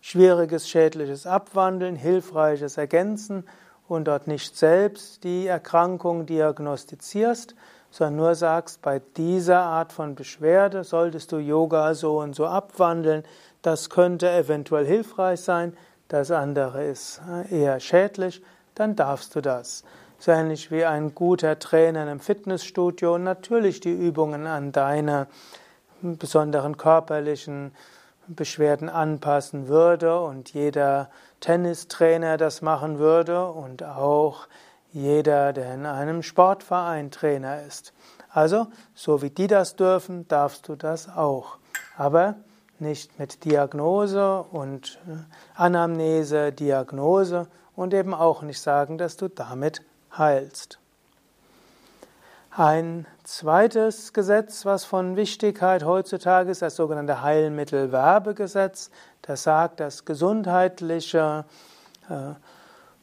schwieriges 0.00 0.68
schädliches 0.68 1.26
Abwandeln, 1.26 1.96
hilfreiches 1.96 2.78
Ergänzen 2.78 3.44
und 3.86 4.06
dort 4.06 4.26
nicht 4.26 4.56
selbst 4.56 5.24
die 5.24 5.46
Erkrankung 5.46 6.24
diagnostizierst, 6.26 7.54
sondern 7.90 8.16
nur 8.16 8.34
sagst, 8.34 8.82
bei 8.82 9.00
dieser 9.16 9.60
Art 9.60 9.92
von 9.92 10.14
Beschwerde 10.14 10.84
solltest 10.84 11.32
du 11.32 11.38
Yoga 11.38 11.94
so 11.94 12.20
und 12.20 12.34
so 12.34 12.46
abwandeln, 12.46 13.24
das 13.62 13.90
könnte 13.90 14.30
eventuell 14.30 14.86
hilfreich 14.86 15.40
sein, 15.40 15.76
das 16.08 16.30
andere 16.30 16.84
ist 16.84 17.20
eher 17.50 17.78
schädlich, 17.80 18.42
dann 18.74 18.96
darfst 18.96 19.34
du 19.34 19.40
das. 19.40 19.84
So 20.18 20.32
ähnlich 20.32 20.70
wie 20.70 20.84
ein 20.84 21.14
guter 21.14 21.58
Trainer 21.58 22.10
im 22.10 22.20
Fitnessstudio 22.20 23.16
natürlich 23.18 23.80
die 23.80 23.92
Übungen 23.92 24.46
an 24.46 24.72
deine 24.72 25.28
besonderen 26.02 26.76
körperlichen 26.76 27.72
Beschwerden 28.26 28.88
anpassen 28.88 29.68
würde 29.68 30.20
und 30.20 30.52
jeder 30.52 31.10
Tennistrainer 31.40 32.36
das 32.36 32.62
machen 32.62 32.98
würde 32.98 33.46
und 33.46 33.82
auch 33.82 34.46
jeder, 34.92 35.52
der 35.52 35.74
in 35.74 35.86
einem 35.86 36.22
Sportverein 36.22 37.10
Trainer 37.10 37.62
ist. 37.62 37.92
Also, 38.30 38.68
so 38.94 39.22
wie 39.22 39.30
die 39.30 39.46
das 39.46 39.76
dürfen, 39.76 40.26
darfst 40.28 40.68
du 40.68 40.76
das 40.76 41.08
auch. 41.08 41.58
Aber 41.96 42.36
nicht 42.78 43.18
mit 43.18 43.44
Diagnose 43.44 44.42
und 44.42 44.98
äh, 45.08 45.16
Anamnese, 45.54 46.52
Diagnose 46.52 47.48
und 47.76 47.94
eben 47.94 48.14
auch 48.14 48.42
nicht 48.42 48.60
sagen, 48.60 48.98
dass 48.98 49.16
du 49.16 49.28
damit 49.28 49.82
heilst. 50.16 50.78
Ein 52.50 53.06
zweites 53.22 54.12
Gesetz, 54.12 54.64
was 54.64 54.84
von 54.84 55.14
Wichtigkeit 55.14 55.84
heutzutage 55.84 56.50
ist, 56.50 56.62
das 56.62 56.74
sogenannte 56.74 57.22
Heilmittelwerbegesetz, 57.22 58.90
das 59.22 59.44
sagt, 59.44 59.78
dass 59.78 60.04
gesundheitliche, 60.04 61.44
äh, 62.08 62.32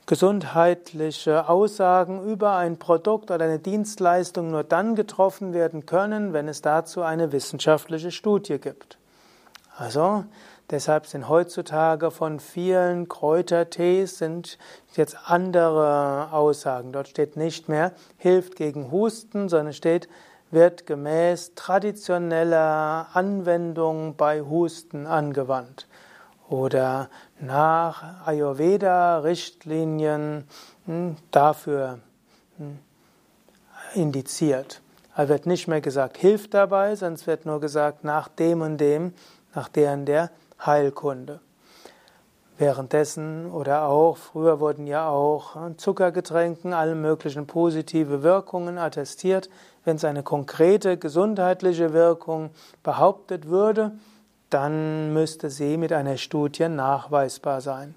gesundheitliche 0.07 1.47
Aussagen 1.47 2.23
über 2.23 2.55
ein 2.55 2.77
Produkt 2.77 3.29
oder 3.29 3.45
eine 3.45 3.59
Dienstleistung 3.59 4.49
nur 4.49 4.63
dann 4.63 4.95
getroffen 4.95 5.53
werden 5.53 5.85
können, 5.85 6.33
wenn 6.33 6.47
es 6.47 6.63
dazu 6.63 7.03
eine 7.03 7.31
wissenschaftliche 7.31 8.11
Studie 8.11 8.57
gibt. 8.57 8.97
Also 9.77 10.23
Deshalb 10.69 11.05
sind 11.05 11.29
heutzutage 11.29 12.11
von 12.11 12.41
vielen 12.41 13.07
Kräutertees 13.07 14.17
sind 14.17 14.57
jetzt 14.97 15.15
andere 15.23 16.27
Aussagen. 16.33 16.91
Dort 16.91 17.07
steht 17.07 17.37
nicht 17.37 17.69
mehr 17.69 17.93
hilft 18.17 18.57
gegen 18.57 18.91
Husten, 18.91 19.47
sondern 19.47 19.71
steht 19.71 20.09
wird 20.51 20.85
gemäß 20.85 21.53
traditioneller 21.55 23.07
Anwendung 23.13 24.15
bei 24.17 24.41
Husten 24.41 25.07
angewandt 25.07 25.87
oder 26.49 27.09
nach 27.39 28.25
Ayurveda-Richtlinien 28.25 30.45
hm, 30.85 31.17
dafür 31.31 31.99
hm, 32.57 32.79
indiziert. 33.93 34.81
Also 35.13 35.33
wird 35.33 35.45
nicht 35.45 35.67
mehr 35.67 35.81
gesagt, 35.81 36.17
hilft 36.17 36.53
dabei, 36.53 36.95
sonst 36.95 37.27
wird 37.27 37.45
nur 37.45 37.59
gesagt, 37.59 38.03
nach 38.03 38.27
dem 38.27 38.61
und 38.61 38.77
dem, 38.77 39.13
nach 39.55 39.67
der 39.67 39.93
und 39.93 40.05
der 40.05 40.29
Heilkunde. 40.63 41.39
Währenddessen 42.59 43.51
oder 43.51 43.87
auch, 43.87 44.17
früher 44.17 44.59
wurden 44.59 44.87
ja 44.87 45.09
auch 45.09 45.55
Zuckergetränken 45.77 46.73
alle 46.73 46.95
möglichen 46.95 47.45
positive 47.45 48.23
Wirkungen 48.23 48.79
attestiert. 48.79 49.49
Wenn 49.85 49.97
es 49.97 50.05
eine 50.05 50.23
konkrete 50.23 50.97
gesundheitliche 50.97 51.93
Wirkung 51.93 52.49
behauptet 52.81 53.47
würde, 53.47 53.91
dann 54.49 55.13
müsste 55.13 55.49
sie 55.49 55.77
mit 55.77 55.91
einer 55.93 56.17
Studie 56.17 56.69
nachweisbar 56.69 57.61
sein. 57.61 57.95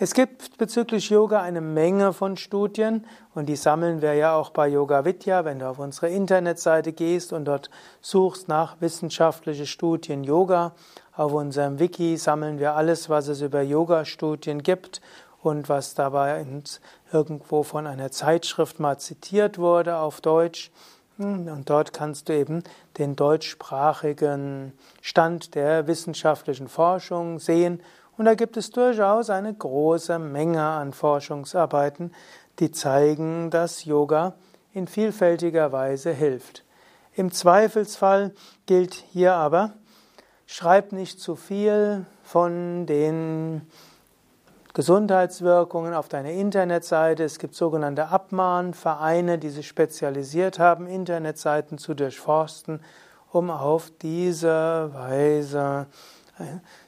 Es 0.00 0.14
gibt 0.14 0.58
bezüglich 0.58 1.10
Yoga 1.10 1.42
eine 1.42 1.60
Menge 1.60 2.12
von 2.12 2.36
Studien 2.36 3.04
und 3.34 3.46
die 3.46 3.56
sammeln 3.56 4.00
wir 4.00 4.14
ja 4.14 4.36
auch 4.36 4.50
bei 4.50 4.68
Yoga 4.68 5.04
Vidya. 5.04 5.44
Wenn 5.44 5.58
du 5.58 5.68
auf 5.68 5.80
unsere 5.80 6.08
Internetseite 6.08 6.92
gehst 6.92 7.32
und 7.32 7.46
dort 7.46 7.68
suchst 8.00 8.46
nach 8.46 8.80
wissenschaftliche 8.80 9.66
Studien 9.66 10.22
Yoga, 10.22 10.72
auf 11.16 11.32
unserem 11.32 11.80
Wiki 11.80 12.16
sammeln 12.16 12.60
wir 12.60 12.74
alles, 12.74 13.10
was 13.10 13.26
es 13.26 13.40
über 13.40 13.60
Yoga-Studien 13.60 14.62
gibt 14.62 15.00
und 15.42 15.68
was 15.68 15.94
dabei 15.94 16.46
irgendwo 17.12 17.64
von 17.64 17.88
einer 17.88 18.12
Zeitschrift 18.12 18.78
mal 18.78 18.98
zitiert 18.98 19.58
wurde 19.58 19.96
auf 19.96 20.20
Deutsch. 20.20 20.70
Und 21.18 21.68
dort 21.68 21.92
kannst 21.92 22.28
du 22.28 22.34
eben 22.34 22.62
den 22.96 23.16
deutschsprachigen 23.16 24.72
Stand 25.02 25.54
der 25.54 25.86
wissenschaftlichen 25.86 26.68
Forschung 26.68 27.40
sehen 27.40 27.82
und 28.18 28.24
da 28.24 28.34
gibt 28.34 28.56
es 28.56 28.70
durchaus 28.70 29.30
eine 29.30 29.54
große 29.54 30.18
Menge 30.18 30.62
an 30.62 30.92
Forschungsarbeiten, 30.92 32.12
die 32.58 32.72
zeigen, 32.72 33.48
dass 33.50 33.84
Yoga 33.84 34.34
in 34.72 34.88
vielfältiger 34.88 35.70
Weise 35.70 36.12
hilft. 36.12 36.64
Im 37.14 37.30
Zweifelsfall 37.30 38.34
gilt 38.66 38.94
hier 38.94 39.34
aber, 39.34 39.74
schreib 40.46 40.90
nicht 40.90 41.20
zu 41.20 41.36
viel 41.36 42.06
von 42.24 42.86
den 42.86 43.62
Gesundheitswirkungen 44.78 45.92
auf 45.92 46.06
deine 46.06 46.34
Internetseite. 46.34 47.24
Es 47.24 47.40
gibt 47.40 47.56
sogenannte 47.56 48.10
Abmahnvereine, 48.10 49.36
die 49.36 49.50
sich 49.50 49.66
spezialisiert 49.66 50.60
haben, 50.60 50.86
Internetseiten 50.86 51.78
zu 51.78 51.94
durchforsten, 51.94 52.78
um 53.32 53.50
auf 53.50 53.90
diese 54.00 54.94
Weise 54.94 55.88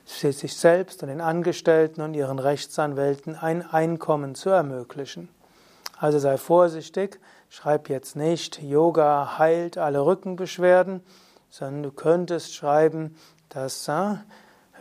sich 0.05 0.57
selbst 0.57 1.03
und 1.03 1.09
den 1.09 1.21
Angestellten 1.21 2.01
und 2.03 2.15
ihren 2.15 2.39
Rechtsanwälten 2.39 3.35
ein 3.35 3.69
Einkommen 3.69 4.37
zu 4.37 4.51
ermöglichen. 4.51 5.29
Also 5.99 6.21
sei 6.21 6.39
vorsichtig, 6.39 7.19
schreib 7.49 7.89
jetzt 7.89 8.15
nicht, 8.15 8.63
Yoga 8.63 9.37
heilt 9.37 9.79
alle 9.79 10.07
Rückenbeschwerden, 10.07 11.03
sondern 11.49 11.83
du 11.83 11.91
könntest 11.91 12.55
schreiben, 12.55 13.17
dass 13.49 13.89
äh, 13.89 14.15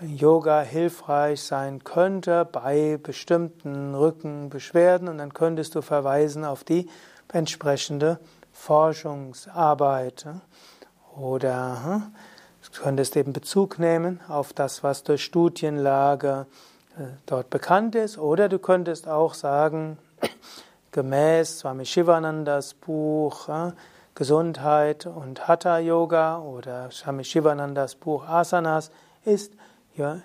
Yoga 0.02 0.62
hilfreich 0.62 1.42
sein 1.42 1.84
könnte 1.84 2.46
bei 2.46 3.00
bestimmten 3.02 3.96
Rückenbeschwerden. 3.96 5.08
Und 5.08 5.18
dann 5.18 5.34
könntest 5.34 5.76
du 5.76 5.82
verweisen 5.82 6.46
auf 6.46 6.64
die 6.64 6.90
entsprechende 7.32 8.20
Forschungsarbeit. 8.52 10.26
Oder 11.18 12.02
Du 12.74 12.84
könntest 12.84 13.16
eben 13.18 13.34
Bezug 13.34 13.80
nehmen 13.80 14.20
auf 14.28 14.54
das, 14.54 14.84
was 14.84 15.04
durch 15.04 15.24
Studienlage 15.24 16.46
äh, 16.98 17.04
dort 17.26 17.50
bekannt 17.50 17.96
ist, 17.96 18.18
oder 18.18 18.48
du 18.48 18.60
könntest 18.60 19.08
auch 19.08 19.34
sagen, 19.34 19.98
gemäß 20.92 21.60
Swami 21.60 21.86
Shivanandas 21.86 22.76
Buch 22.76 23.50
äh, 23.50 23.72
Gesundheit 24.14 25.06
und 25.06 25.48
Hatha 25.48 25.80
Yoga 25.80 26.40
oder 26.40 26.92
Swami 26.92 27.24
Shivanandas 27.24 27.96
Buch 27.96 28.28
Asanas 28.28 28.92
ist, 29.26 29.54
ja, 30.00 30.22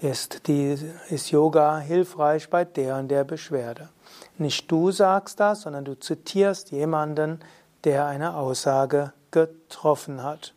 ist, 0.00 0.48
die, 0.48 0.76
ist 1.10 1.30
Yoga 1.30 1.78
hilfreich 1.78 2.50
bei 2.50 2.64
der 2.64 2.96
und 2.96 3.08
der 3.08 3.22
Beschwerde. 3.22 3.88
Nicht 4.38 4.70
du 4.70 4.90
sagst 4.90 5.38
das, 5.38 5.60
sondern 5.62 5.84
du 5.84 5.94
zitierst 5.94 6.72
jemanden, 6.72 7.38
der 7.84 8.06
eine 8.06 8.34
Aussage 8.34 9.12
getroffen 9.30 10.22
hat. 10.22 10.54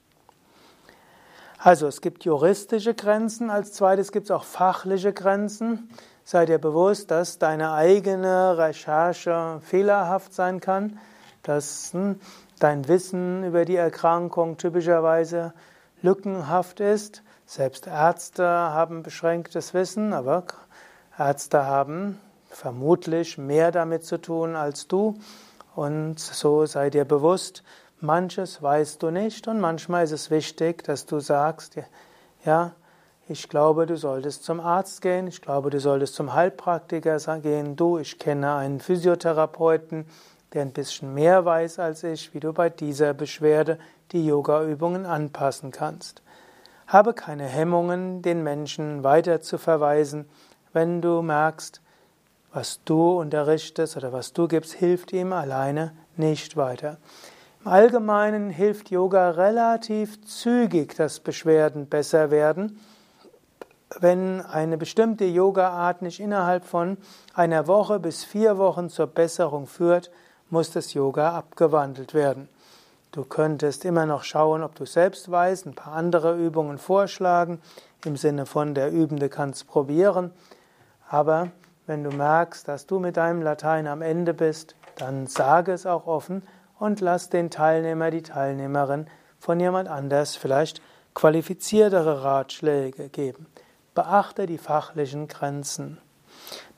Also 1.59 1.87
es 1.87 2.01
gibt 2.01 2.25
juristische 2.25 2.93
Grenzen, 2.93 3.49
als 3.49 3.73
zweites 3.73 4.11
gibt 4.11 4.25
es 4.25 4.31
auch 4.31 4.43
fachliche 4.43 5.13
Grenzen. 5.13 5.89
Sei 6.23 6.45
dir 6.45 6.57
bewusst, 6.57 7.11
dass 7.11 7.37
deine 7.37 7.73
eigene 7.73 8.57
Recherche 8.57 9.59
fehlerhaft 9.63 10.33
sein 10.33 10.59
kann, 10.59 10.99
dass 11.43 11.93
hm, 11.93 12.19
dein 12.59 12.87
Wissen 12.87 13.43
über 13.43 13.65
die 13.65 13.75
Erkrankung 13.75 14.57
typischerweise 14.57 15.53
lückenhaft 16.01 16.79
ist. 16.79 17.23
Selbst 17.47 17.85
Ärzte 17.85 18.43
haben 18.43 19.03
beschränktes 19.03 19.75
Wissen, 19.75 20.13
aber 20.13 20.45
Ärzte 21.15 21.65
haben 21.65 22.19
vermutlich 22.49 23.37
mehr 23.37 23.71
damit 23.71 24.03
zu 24.03 24.19
tun 24.19 24.55
als 24.55 24.87
du. 24.87 25.19
Und 25.75 26.19
so 26.19 26.65
sei 26.65 26.89
dir 26.89 27.05
bewusst, 27.05 27.63
manches 28.01 28.63
weißt 28.63 29.03
du 29.03 29.11
nicht 29.11 29.47
und 29.47 29.59
manchmal 29.59 30.05
ist 30.05 30.11
es 30.11 30.31
wichtig, 30.31 30.83
dass 30.85 31.05
du 31.05 31.19
sagst, 31.19 31.77
ja, 32.45 32.71
ich 33.27 33.47
glaube, 33.47 33.85
du 33.85 33.95
solltest 33.95 34.43
zum 34.43 34.59
Arzt 34.59 35.03
gehen, 35.03 35.27
ich 35.27 35.41
glaube, 35.41 35.69
du 35.69 35.79
solltest 35.79 36.15
zum 36.15 36.33
Heilpraktiker 36.33 37.17
gehen, 37.41 37.75
du, 37.75 37.99
ich 37.99 38.17
kenne 38.17 38.55
einen 38.55 38.79
Physiotherapeuten, 38.79 40.05
der 40.53 40.63
ein 40.63 40.73
bisschen 40.73 41.13
mehr 41.13 41.45
weiß 41.45 41.77
als 41.77 42.03
ich, 42.03 42.33
wie 42.33 42.39
du 42.39 42.53
bei 42.53 42.69
dieser 42.69 43.13
Beschwerde 43.13 43.77
die 44.13 44.25
Yoga-Übungen 44.25 45.05
anpassen 45.05 45.71
kannst. 45.71 46.23
Habe 46.87 47.13
keine 47.13 47.45
Hemmungen, 47.45 48.21
den 48.21 48.43
Menschen 48.43 49.03
weiter 49.03 49.41
zu 49.41 49.57
verweisen, 49.57 50.29
wenn 50.71 51.01
du 51.01 51.21
merkst, 51.21 51.81
was 52.53 52.79
du 52.85 53.19
unterrichtest 53.19 53.97
oder 53.97 54.13
was 54.13 54.33
du 54.33 54.47
gibst, 54.47 54.73
hilft 54.73 55.11
ihm 55.11 55.33
alleine 55.33 55.93
nicht 56.15 56.55
weiter. 56.55 56.97
Im 57.61 57.71
Allgemeinen 57.71 58.49
hilft 58.51 58.91
Yoga 58.91 59.31
relativ 59.31 60.23
zügig, 60.25 60.95
dass 60.95 61.19
Beschwerden 61.19 61.87
besser 61.87 62.29
werden. 62.29 62.79
Wenn 63.99 64.41
eine 64.41 64.77
bestimmte 64.77 65.25
Yoga-Art 65.25 66.03
nicht 66.03 66.19
innerhalb 66.19 66.63
von 66.63 66.97
einer 67.33 67.67
Woche 67.67 67.99
bis 67.99 68.23
vier 68.23 68.57
Wochen 68.59 68.89
zur 68.89 69.07
Besserung 69.07 69.65
führt, 69.65 70.11
muss 70.49 70.71
das 70.71 70.93
Yoga 70.93 71.35
abgewandelt 71.35 72.13
werden. 72.13 72.47
Du 73.15 73.23
könntest 73.23 73.85
immer 73.85 74.05
noch 74.05 74.25
schauen, 74.25 74.61
ob 74.61 74.75
du 74.75 74.85
selbst 74.85 75.31
weißt, 75.31 75.67
ein 75.67 75.73
paar 75.73 75.93
andere 75.93 76.35
Übungen 76.35 76.77
vorschlagen, 76.77 77.61
im 78.03 78.17
Sinne 78.17 78.45
von 78.45 78.75
der 78.75 78.91
Übende 78.91 79.29
kannst 79.29 79.67
probieren, 79.67 80.33
aber 81.07 81.51
wenn 81.87 82.03
du 82.03 82.09
merkst, 82.09 82.67
dass 82.67 82.87
du 82.87 82.99
mit 82.99 83.15
deinem 83.15 83.41
Latein 83.41 83.87
am 83.87 84.01
Ende 84.01 84.33
bist, 84.33 84.75
dann 84.97 85.27
sage 85.27 85.71
es 85.71 85.85
auch 85.85 86.07
offen 86.07 86.43
und 86.77 86.99
lass 86.99 87.29
den 87.29 87.49
Teilnehmer, 87.49 88.11
die 88.11 88.21
Teilnehmerin 88.21 89.07
von 89.39 89.61
jemand 89.61 89.87
anders 89.87 90.35
vielleicht 90.35 90.81
qualifiziertere 91.13 92.21
Ratschläge 92.21 93.07
geben. 93.07 93.47
Beachte 93.93 94.45
die 94.45 94.57
fachlichen 94.57 95.29
Grenzen. 95.29 95.99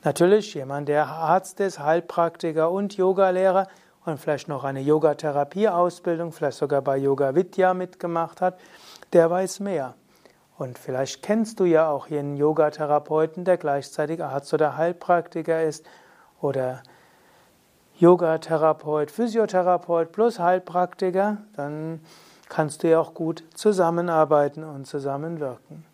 Natürlich 0.04 0.54
jemand, 0.54 0.88
der 0.88 1.08
Arzt 1.08 1.58
ist, 1.58 1.80
Heilpraktiker 1.80 2.70
und 2.70 2.96
Yogalehrer 2.96 3.66
und 4.08 4.18
vielleicht 4.18 4.48
noch 4.48 4.64
eine 4.64 4.80
Yogatherapieausbildung, 4.80 6.32
vielleicht 6.32 6.58
sogar 6.58 6.82
bei 6.82 6.96
Yoga 6.96 7.34
Vidya 7.34 7.74
mitgemacht 7.74 8.40
hat, 8.40 8.58
der 9.12 9.30
weiß 9.30 9.60
mehr. 9.60 9.94
Und 10.58 10.78
vielleicht 10.78 11.22
kennst 11.22 11.60
du 11.60 11.64
ja 11.64 11.88
auch 11.88 12.08
jenen 12.08 12.36
Yogatherapeuten, 12.36 13.44
der 13.44 13.58
gleichzeitig 13.58 14.22
Arzt 14.22 14.52
oder 14.52 14.76
Heilpraktiker 14.76 15.62
ist 15.62 15.86
oder 16.40 16.82
Yogatherapeut, 17.98 19.10
Physiotherapeut 19.10 20.12
plus 20.12 20.38
Heilpraktiker, 20.38 21.38
dann 21.54 22.00
kannst 22.48 22.82
du 22.82 22.88
ja 22.88 23.00
auch 23.00 23.14
gut 23.14 23.44
zusammenarbeiten 23.54 24.64
und 24.64 24.86
zusammenwirken. 24.86 25.84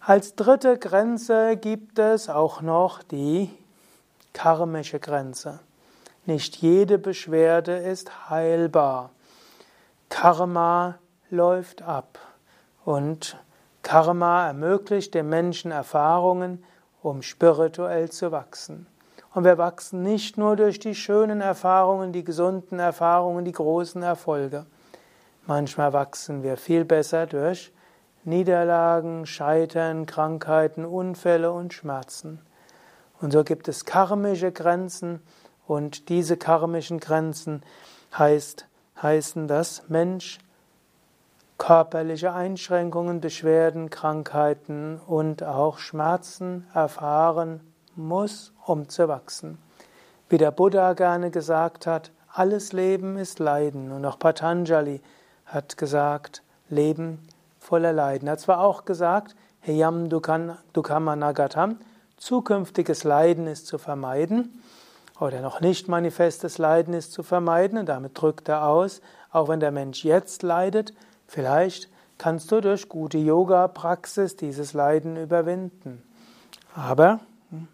Als 0.00 0.34
dritte 0.34 0.78
Grenze 0.78 1.56
gibt 1.56 1.98
es 1.98 2.28
auch 2.28 2.60
noch 2.60 3.02
die 3.02 3.50
karmische 4.34 5.00
Grenze. 5.00 5.60
Nicht 6.26 6.56
jede 6.56 6.98
Beschwerde 6.98 7.76
ist 7.76 8.30
heilbar. 8.30 9.10
Karma 10.08 10.98
läuft 11.28 11.82
ab 11.82 12.18
und 12.84 13.36
Karma 13.82 14.46
ermöglicht 14.46 15.12
dem 15.12 15.28
Menschen 15.28 15.70
Erfahrungen, 15.70 16.64
um 17.02 17.20
spirituell 17.20 18.10
zu 18.10 18.32
wachsen. 18.32 18.86
Und 19.34 19.44
wir 19.44 19.58
wachsen 19.58 20.02
nicht 20.02 20.38
nur 20.38 20.56
durch 20.56 20.78
die 20.78 20.94
schönen 20.94 21.42
Erfahrungen, 21.42 22.12
die 22.12 22.24
gesunden 22.24 22.78
Erfahrungen, 22.78 23.44
die 23.44 23.52
großen 23.52 24.02
Erfolge. 24.02 24.64
Manchmal 25.46 25.92
wachsen 25.92 26.42
wir 26.42 26.56
viel 26.56 26.86
besser 26.86 27.26
durch 27.26 27.70
Niederlagen, 28.22 29.26
Scheitern, 29.26 30.06
Krankheiten, 30.06 30.86
Unfälle 30.86 31.52
und 31.52 31.74
Schmerzen. 31.74 32.40
Und 33.20 33.32
so 33.32 33.44
gibt 33.44 33.68
es 33.68 33.84
karmische 33.84 34.52
Grenzen 34.52 35.20
und 35.66 36.08
diese 36.08 36.36
karmischen 36.36 37.00
Grenzen 37.00 37.62
heißt, 38.16 38.66
heißen, 39.02 39.48
dass 39.48 39.88
Mensch 39.88 40.38
körperliche 41.58 42.32
Einschränkungen, 42.32 43.20
Beschwerden, 43.20 43.90
Krankheiten 43.90 45.00
und 45.06 45.42
auch 45.42 45.78
Schmerzen 45.78 46.66
erfahren 46.74 47.60
muss, 47.96 48.52
um 48.66 48.88
zu 48.88 49.08
wachsen. 49.08 49.58
Wie 50.28 50.38
der 50.38 50.50
Buddha 50.50 50.94
gerne 50.94 51.30
gesagt 51.30 51.86
hat, 51.86 52.10
alles 52.32 52.72
Leben 52.72 53.16
ist 53.16 53.38
Leiden. 53.38 53.92
Und 53.92 54.04
auch 54.04 54.18
Patanjali 54.18 55.00
hat 55.46 55.76
gesagt, 55.76 56.42
Leben 56.68 57.20
voller 57.60 57.92
Leiden. 57.92 58.26
Er 58.26 58.32
hat 58.32 58.40
zwar 58.40 58.60
auch 58.60 58.84
gesagt, 58.84 59.36
Heyam 59.60 60.08
Dukhamanagatam, 60.08 61.78
zukünftiges 62.16 63.04
Leiden 63.04 63.46
ist 63.46 63.66
zu 63.66 63.78
vermeiden, 63.78 64.60
oder 65.24 65.40
noch 65.40 65.60
nicht 65.60 65.88
manifestes 65.88 66.58
Leiden 66.58 66.94
ist 66.94 67.12
zu 67.12 67.22
vermeiden, 67.22 67.78
und 67.78 67.86
damit 67.86 68.20
drückt 68.20 68.48
er 68.48 68.66
aus, 68.66 69.00
auch 69.32 69.48
wenn 69.48 69.60
der 69.60 69.72
Mensch 69.72 70.04
jetzt 70.04 70.42
leidet, 70.42 70.92
Vielleicht 71.26 71.88
kannst 72.18 72.52
du 72.52 72.60
durch 72.60 72.88
gute 72.88 73.18
Yoga-Praxis 73.18 74.36
dieses 74.36 74.72
Leiden 74.72 75.16
überwinden. 75.16 76.02
Aber 76.74 77.20
hm, 77.50 77.68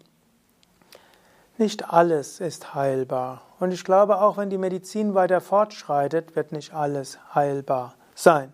nicht 1.57 1.91
alles 1.93 2.39
ist 2.39 2.73
heilbar. 2.73 3.41
Und 3.59 3.71
ich 3.71 3.83
glaube, 3.83 4.21
auch 4.21 4.37
wenn 4.37 4.49
die 4.49 4.57
Medizin 4.57 5.13
weiter 5.13 5.41
fortschreitet, 5.41 6.35
wird 6.35 6.51
nicht 6.51 6.73
alles 6.73 7.19
heilbar 7.35 7.93
sein. 8.15 8.53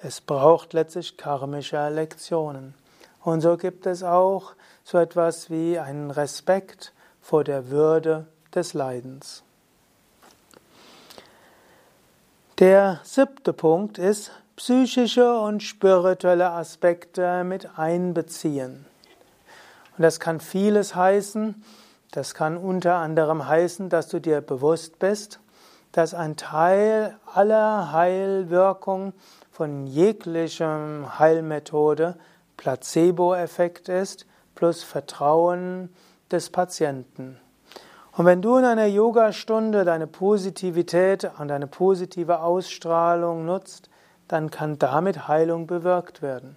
Es 0.00 0.20
braucht 0.20 0.72
letztlich 0.72 1.16
karmische 1.16 1.88
Lektionen. 1.88 2.74
Und 3.22 3.40
so 3.40 3.56
gibt 3.56 3.86
es 3.86 4.02
auch 4.02 4.54
so 4.84 4.98
etwas 4.98 5.50
wie 5.50 5.78
einen 5.78 6.10
Respekt 6.10 6.92
vor 7.20 7.44
der 7.44 7.70
Würde 7.70 8.26
des 8.56 8.74
Leidens. 8.74 9.42
Der 12.58 13.00
siebte 13.04 13.52
Punkt 13.52 13.98
ist 13.98 14.32
psychische 14.56 15.38
und 15.38 15.62
spirituelle 15.62 16.50
Aspekte 16.50 17.44
mit 17.44 17.78
einbeziehen. 17.78 18.86
Und 19.96 20.02
das 20.02 20.20
kann 20.20 20.40
vieles 20.40 20.94
heißen. 20.94 21.62
Das 22.12 22.34
kann 22.34 22.56
unter 22.56 22.94
anderem 22.96 23.46
heißen, 23.46 23.90
dass 23.90 24.08
du 24.08 24.20
dir 24.20 24.40
bewusst 24.40 24.98
bist, 24.98 25.40
dass 25.92 26.14
ein 26.14 26.36
Teil 26.36 27.18
aller 27.34 27.92
Heilwirkung 27.92 29.12
von 29.50 29.86
jeglichem 29.86 31.18
Heilmethode 31.18 32.16
Placebo-Effekt 32.56 33.90
ist, 33.90 34.26
plus 34.54 34.82
Vertrauen 34.82 35.94
des 36.30 36.48
Patienten. 36.50 37.38
Und 38.16 38.24
wenn 38.24 38.40
du 38.40 38.56
in 38.56 38.64
einer 38.64 38.86
Yogastunde 38.86 39.84
deine 39.84 40.06
Positivität 40.06 41.30
und 41.38 41.48
deine 41.48 41.66
positive 41.66 42.40
Ausstrahlung 42.40 43.44
nutzt, 43.44 43.90
dann 44.26 44.50
kann 44.50 44.78
damit 44.78 45.28
Heilung 45.28 45.66
bewirkt 45.66 46.22
werden. 46.22 46.56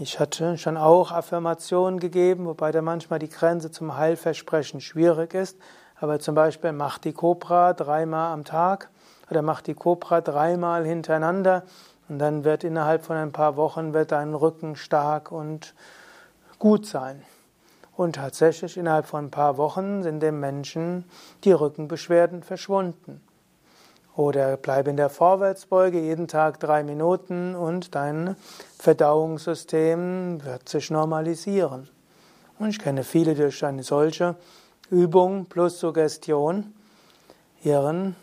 Ich 0.00 0.18
hatte 0.18 0.58
schon 0.58 0.76
auch 0.76 1.12
Affirmationen 1.12 2.00
gegeben, 2.00 2.46
wobei 2.46 2.72
da 2.72 2.82
manchmal 2.82 3.20
die 3.20 3.30
Grenze 3.30 3.70
zum 3.70 3.96
Heilversprechen 3.96 4.80
schwierig 4.80 5.32
ist. 5.32 5.56
Aber 6.00 6.18
zum 6.18 6.34
Beispiel 6.34 6.72
mach 6.72 6.98
die 6.98 7.12
Cobra 7.12 7.72
dreimal 7.72 8.32
am 8.32 8.44
Tag 8.44 8.90
oder 9.30 9.42
mach 9.42 9.60
die 9.60 9.74
Cobra 9.74 10.20
dreimal 10.20 10.84
hintereinander 10.84 11.62
und 12.08 12.18
dann 12.18 12.42
wird 12.42 12.64
innerhalb 12.64 13.04
von 13.04 13.16
ein 13.16 13.32
paar 13.32 13.56
Wochen 13.56 13.94
wird 13.94 14.10
dein 14.10 14.34
Rücken 14.34 14.74
stark 14.74 15.30
und 15.30 15.74
gut 16.58 16.86
sein. 16.86 17.22
Und 17.98 18.14
tatsächlich 18.14 18.76
innerhalb 18.76 19.06
von 19.06 19.24
ein 19.24 19.30
paar 19.32 19.56
Wochen 19.56 20.04
sind 20.04 20.20
dem 20.20 20.38
Menschen 20.38 21.04
die 21.42 21.50
Rückenbeschwerden 21.50 22.44
verschwunden. 22.44 23.20
Oder 24.14 24.56
bleib 24.56 24.86
in 24.86 24.96
der 24.96 25.10
Vorwärtsbeuge 25.10 25.98
jeden 25.98 26.28
Tag 26.28 26.60
drei 26.60 26.84
Minuten 26.84 27.56
und 27.56 27.96
dein 27.96 28.36
Verdauungssystem 28.78 30.44
wird 30.44 30.68
sich 30.68 30.92
normalisieren. 30.92 31.90
Und 32.60 32.68
ich 32.68 32.78
kenne 32.78 33.02
viele, 33.02 33.34
die 33.34 33.40
durch 33.40 33.64
eine 33.64 33.82
solche 33.82 34.36
Übung 34.90 35.46
plus 35.46 35.80
Suggestion 35.80 36.72
ihren 37.64 38.14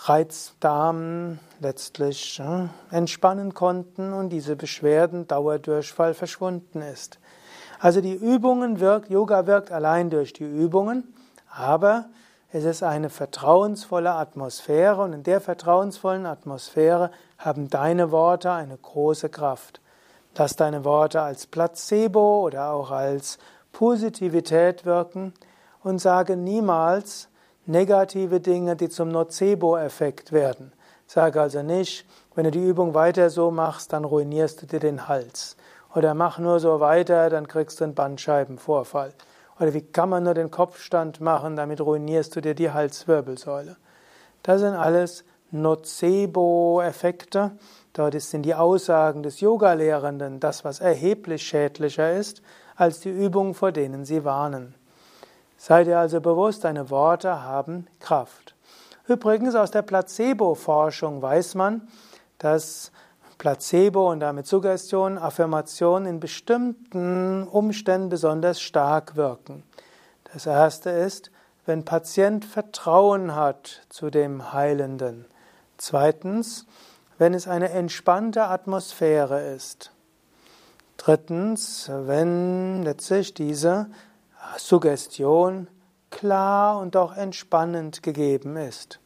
Reizdarm 0.00 1.38
letztlich 1.60 2.42
entspannen 2.90 3.54
konnten 3.54 4.12
und 4.12 4.28
diese 4.28 4.56
Beschwerden, 4.56 5.26
Dauerdurchfall 5.26 6.12
verschwunden 6.12 6.82
ist. 6.82 7.18
Also 7.78 8.00
die 8.00 8.14
Übungen 8.14 8.80
wirkt, 8.80 9.10
Yoga 9.10 9.46
wirkt 9.46 9.70
allein 9.70 10.10
durch 10.10 10.32
die 10.32 10.44
Übungen, 10.44 11.14
aber 11.50 12.06
es 12.52 12.64
ist 12.64 12.82
eine 12.82 13.10
vertrauensvolle 13.10 14.12
Atmosphäre 14.12 15.02
und 15.02 15.12
in 15.12 15.22
der 15.22 15.40
vertrauensvollen 15.40 16.26
Atmosphäre 16.26 17.10
haben 17.38 17.68
deine 17.68 18.12
Worte 18.12 18.52
eine 18.52 18.76
große 18.76 19.28
Kraft. 19.28 19.80
Lass 20.36 20.56
deine 20.56 20.84
Worte 20.84 21.20
als 21.22 21.46
Placebo 21.46 22.44
oder 22.44 22.70
auch 22.70 22.90
als 22.90 23.38
Positivität 23.72 24.84
wirken 24.84 25.34
und 25.82 25.98
sage 25.98 26.36
niemals 26.36 27.28
negative 27.66 28.40
Dinge, 28.40 28.76
die 28.76 28.88
zum 28.88 29.08
Nocebo-Effekt 29.08 30.32
werden. 30.32 30.72
Sage 31.06 31.40
also 31.40 31.62
nicht, 31.62 32.06
wenn 32.34 32.44
du 32.44 32.50
die 32.50 32.66
Übung 32.66 32.94
weiter 32.94 33.28
so 33.30 33.50
machst, 33.50 33.92
dann 33.92 34.04
ruinierst 34.04 34.62
du 34.62 34.66
dir 34.66 34.80
den 34.80 35.08
Hals. 35.08 35.56
Oder 35.96 36.12
mach 36.12 36.38
nur 36.38 36.60
so 36.60 36.78
weiter, 36.78 37.30
dann 37.30 37.48
kriegst 37.48 37.80
du 37.80 37.84
einen 37.84 37.94
Bandscheibenvorfall. 37.94 39.14
Oder 39.58 39.72
wie 39.72 39.80
kann 39.80 40.10
man 40.10 40.24
nur 40.24 40.34
den 40.34 40.50
Kopfstand 40.50 41.22
machen, 41.22 41.56
damit 41.56 41.80
ruinierst 41.80 42.36
du 42.36 42.42
dir 42.42 42.54
die 42.54 42.70
Halswirbelsäule. 42.70 43.76
Das 44.42 44.60
sind 44.60 44.74
alles 44.74 45.24
Nocebo-Effekte. 45.52 47.52
Dort 47.94 48.20
sind 48.20 48.42
die 48.42 48.54
Aussagen 48.54 49.22
des 49.22 49.40
Yoga-Lehrenden 49.40 50.38
das, 50.38 50.66
was 50.66 50.80
erheblich 50.80 51.46
schädlicher 51.46 52.12
ist, 52.12 52.42
als 52.76 53.00
die 53.00 53.08
Übungen, 53.08 53.54
vor 53.54 53.72
denen 53.72 54.04
sie 54.04 54.22
warnen. 54.22 54.74
Sei 55.56 55.84
dir 55.84 55.98
also 55.98 56.20
bewusst, 56.20 56.64
deine 56.64 56.90
Worte 56.90 57.42
haben 57.42 57.86
Kraft. 58.00 58.54
Übrigens 59.08 59.54
aus 59.54 59.70
der 59.70 59.80
Placebo-Forschung 59.80 61.22
weiß 61.22 61.54
man, 61.54 61.88
dass 62.36 62.92
Placebo 63.38 64.10
und 64.10 64.20
damit 64.20 64.46
Suggestion, 64.46 65.18
Affirmation 65.18 66.06
in 66.06 66.20
bestimmten 66.20 67.46
Umständen 67.46 68.08
besonders 68.08 68.60
stark 68.60 69.16
wirken. 69.16 69.62
Das 70.32 70.46
erste 70.46 70.90
ist, 70.90 71.30
wenn 71.66 71.84
Patient 71.84 72.44
Vertrauen 72.44 73.34
hat 73.34 73.82
zu 73.88 74.10
dem 74.10 74.52
Heilenden. 74.52 75.26
Zweitens, 75.76 76.66
wenn 77.18 77.34
es 77.34 77.48
eine 77.48 77.70
entspannte 77.70 78.44
Atmosphäre 78.44 79.40
ist. 79.54 79.92
Drittens, 80.96 81.90
wenn 81.90 82.82
letztlich 82.82 83.34
diese 83.34 83.90
Suggestion 84.56 85.68
klar 86.10 86.78
und 86.78 86.96
auch 86.96 87.14
entspannend 87.16 88.02
gegeben 88.02 88.56
ist. 88.56 89.00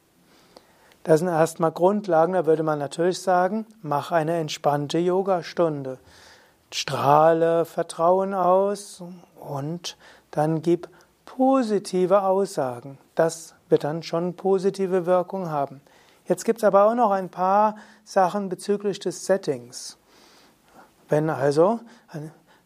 Das 1.03 1.21
sind 1.21 1.29
erstmal 1.29 1.73
Grundlagen, 1.73 2.35
da 2.35 2.45
würde 2.45 2.63
man 2.63 2.79
natürlich 2.79 3.21
sagen, 3.21 3.67
mach 3.83 4.13
eine 4.13 4.37
entspannte 4.37 4.99
Yogastunde. 4.99 5.99
Strahle 6.73 7.65
Vertrauen 7.65 8.35
aus 8.35 9.03
und 9.41 9.97
dann 10.31 10.63
gib 10.63 10.89
positive 11.25 12.23
Aussagen. 12.23 12.99
Das 13.15 13.55
wird 13.69 13.85
dann 13.85 14.03
schon 14.03 14.35
positive 14.35 15.07
Wirkung 15.07 15.49
haben. 15.49 15.81
Jetzt 16.27 16.45
gibt 16.45 16.59
es 16.59 16.65
aber 16.65 16.85
auch 16.85 16.95
noch 16.95 17.11
ein 17.11 17.29
paar 17.29 17.77
Sachen 18.05 18.49
bezüglich 18.49 18.99
des 18.99 19.27
Settings. 19.27 19.97
Wenn 21.09 21.29
also 21.29 21.81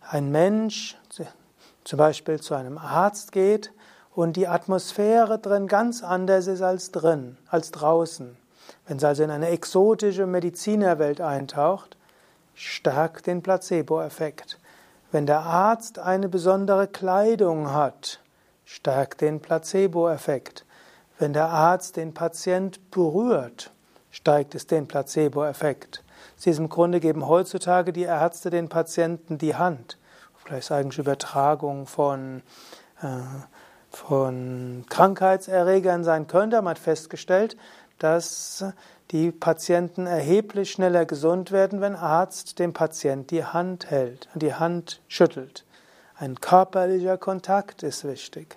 ein, 0.01 0.30
Mensch 0.30 0.99
zum 1.85 1.97
Beispiel 1.97 2.41
zu 2.41 2.55
einem 2.55 2.76
Arzt 2.78 3.32
geht 3.32 3.72
und 4.15 4.37
die 4.37 4.47
Atmosphäre 4.47 5.39
drin 5.39 5.67
ganz 5.67 6.03
anders 6.03 6.47
ist 6.47 6.62
als 6.62 6.93
drin, 6.93 7.37
als 7.49 7.71
draußen. 7.73 8.37
Wenn 8.87 8.97
es 8.97 9.05
also 9.05 9.25
in 9.25 9.31
eine 9.31 9.49
exotische 9.49 10.27
Medizinerwelt 10.27 11.21
eintaucht, 11.21 11.97
stärkt 12.55 13.27
den 13.27 13.43
Placebo-Effekt. 13.43 14.59
Wenn 15.11 15.27
der 15.27 15.41
Arzt 15.41 15.99
eine 15.99 16.29
besondere 16.29 16.87
Kleidung 16.87 17.73
hat, 17.73 18.21
stärkt 18.65 19.21
den 19.21 19.41
Placebo-Effekt. 19.41 20.65
Wenn 21.19 21.33
der 21.33 21.49
Arzt 21.49 21.97
den 21.97 22.15
Patient 22.15 22.91
berührt, 22.91 23.73
steigt 24.11 24.55
es 24.55 24.67
den 24.67 24.87
Placebo-Effekt. 24.87 26.03
Aus 26.37 26.43
diesem 26.43 26.69
Grunde 26.69 27.01
geben 27.01 27.27
heutzutage 27.27 27.93
die 27.93 28.03
Ärzte 28.03 28.51
den 28.51 28.69
Patienten 28.69 29.39
die 29.39 29.55
Hand. 29.55 29.99
Vielleicht 30.45 30.69
sagen 30.69 30.91
sie 30.91 31.01
Übertragung 31.01 31.87
von 31.87 32.43
äh, 33.03 33.07
von 33.97 34.84
Krankheitserregern 34.88 36.05
sein 36.05 36.26
könnte. 36.26 36.62
Man 36.62 36.72
hat 36.72 36.78
festgestellt, 36.78 37.57
dass 37.99 38.64
die 39.11 39.30
Patienten 39.30 40.07
erheblich 40.07 40.72
schneller 40.72 41.05
gesund 41.05 41.53
werden, 41.53 41.80
wenn 41.80 41.95
Arzt 41.95 42.59
dem 42.59 42.72
Patient 42.72 43.30
die 43.30 43.45
Hand 43.45 43.90
hält, 43.90 44.28
und 44.34 44.42
die 44.42 44.55
Hand 44.55 45.01
schüttelt. 45.09 45.64
Ein 46.16 46.40
körperlicher 46.40 47.18
Kontakt 47.18 47.82
ist 47.82 48.05
wichtig. 48.05 48.57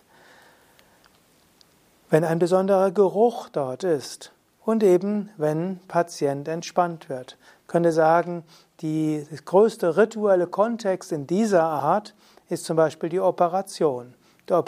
Wenn 2.09 2.23
ein 2.23 2.39
besonderer 2.39 2.91
Geruch 2.91 3.49
dort 3.49 3.83
ist 3.83 4.31
und 4.63 4.83
eben 4.83 5.29
wenn 5.38 5.79
Patient 5.88 6.47
entspannt 6.47 7.09
wird, 7.09 7.38
könnte 7.67 7.91
sagen, 7.91 8.43
die, 8.81 9.27
größte 9.45 9.97
rituelle 9.97 10.47
Kontext 10.47 11.11
in 11.11 11.27
dieser 11.27 11.63
Art 11.63 12.13
ist 12.49 12.65
zum 12.65 12.77
Beispiel 12.77 13.09
die 13.09 13.19
Operation. 13.19 14.13
Der 14.49 14.63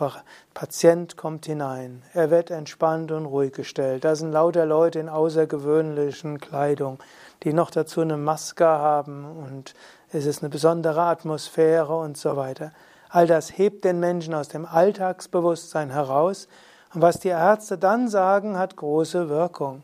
Patient 0.54 1.16
kommt 1.16 1.46
hinein, 1.46 2.04
er 2.14 2.30
wird 2.30 2.52
entspannt 2.52 3.14
und 3.14 3.26
ruhig 3.26 3.54
gestellt. 3.54 4.04
Da 4.04 4.14
sind 4.14 4.34
lauter 4.34 4.66
Leute 4.66 5.00
in 5.00 5.08
außergewöhnlichen 5.08 6.42
Kleidung, 6.42 7.00
die 7.44 7.54
noch 7.54 7.72
dazu 7.72 8.02
eine 8.02 8.18
Maske 8.18 8.66
haben 8.66 9.26
und 9.26 9.74
es 10.12 10.26
ist 10.26 10.44
eine 10.44 10.50
besondere 10.50 11.04
Atmosphäre 11.04 11.98
und 11.98 12.18
so 12.18 12.36
weiter. 12.36 12.74
All 13.08 13.26
das 13.26 13.58
hebt 13.58 13.86
den 13.86 14.02
Menschen 14.02 14.34
aus 14.34 14.50
dem 14.50 14.66
Alltagsbewusstsein 14.66 15.92
heraus 15.92 16.50
und 16.94 17.02
was 17.02 17.20
die 17.22 17.30
Ärzte 17.30 17.78
dann 17.78 18.10
sagen, 18.10 18.58
hat 18.58 18.76
große 18.76 19.30
Wirkung. 19.30 19.84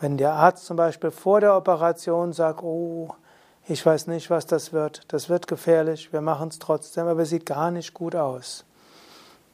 Wenn 0.00 0.18
der 0.18 0.34
Arzt 0.34 0.66
zum 0.66 0.76
Beispiel 0.76 1.10
vor 1.10 1.40
der 1.40 1.56
Operation 1.56 2.34
sagt, 2.34 2.62
oh, 2.62 3.14
ich 3.66 3.86
weiß 3.86 4.06
nicht, 4.08 4.28
was 4.28 4.44
das 4.44 4.74
wird, 4.74 5.00
das 5.08 5.30
wird 5.30 5.46
gefährlich, 5.46 6.12
wir 6.12 6.20
machen 6.20 6.48
es 6.48 6.58
trotzdem, 6.58 7.06
aber 7.06 7.22
es 7.22 7.30
sieht 7.30 7.46
gar 7.46 7.70
nicht 7.70 7.94
gut 7.94 8.14
aus. 8.14 8.66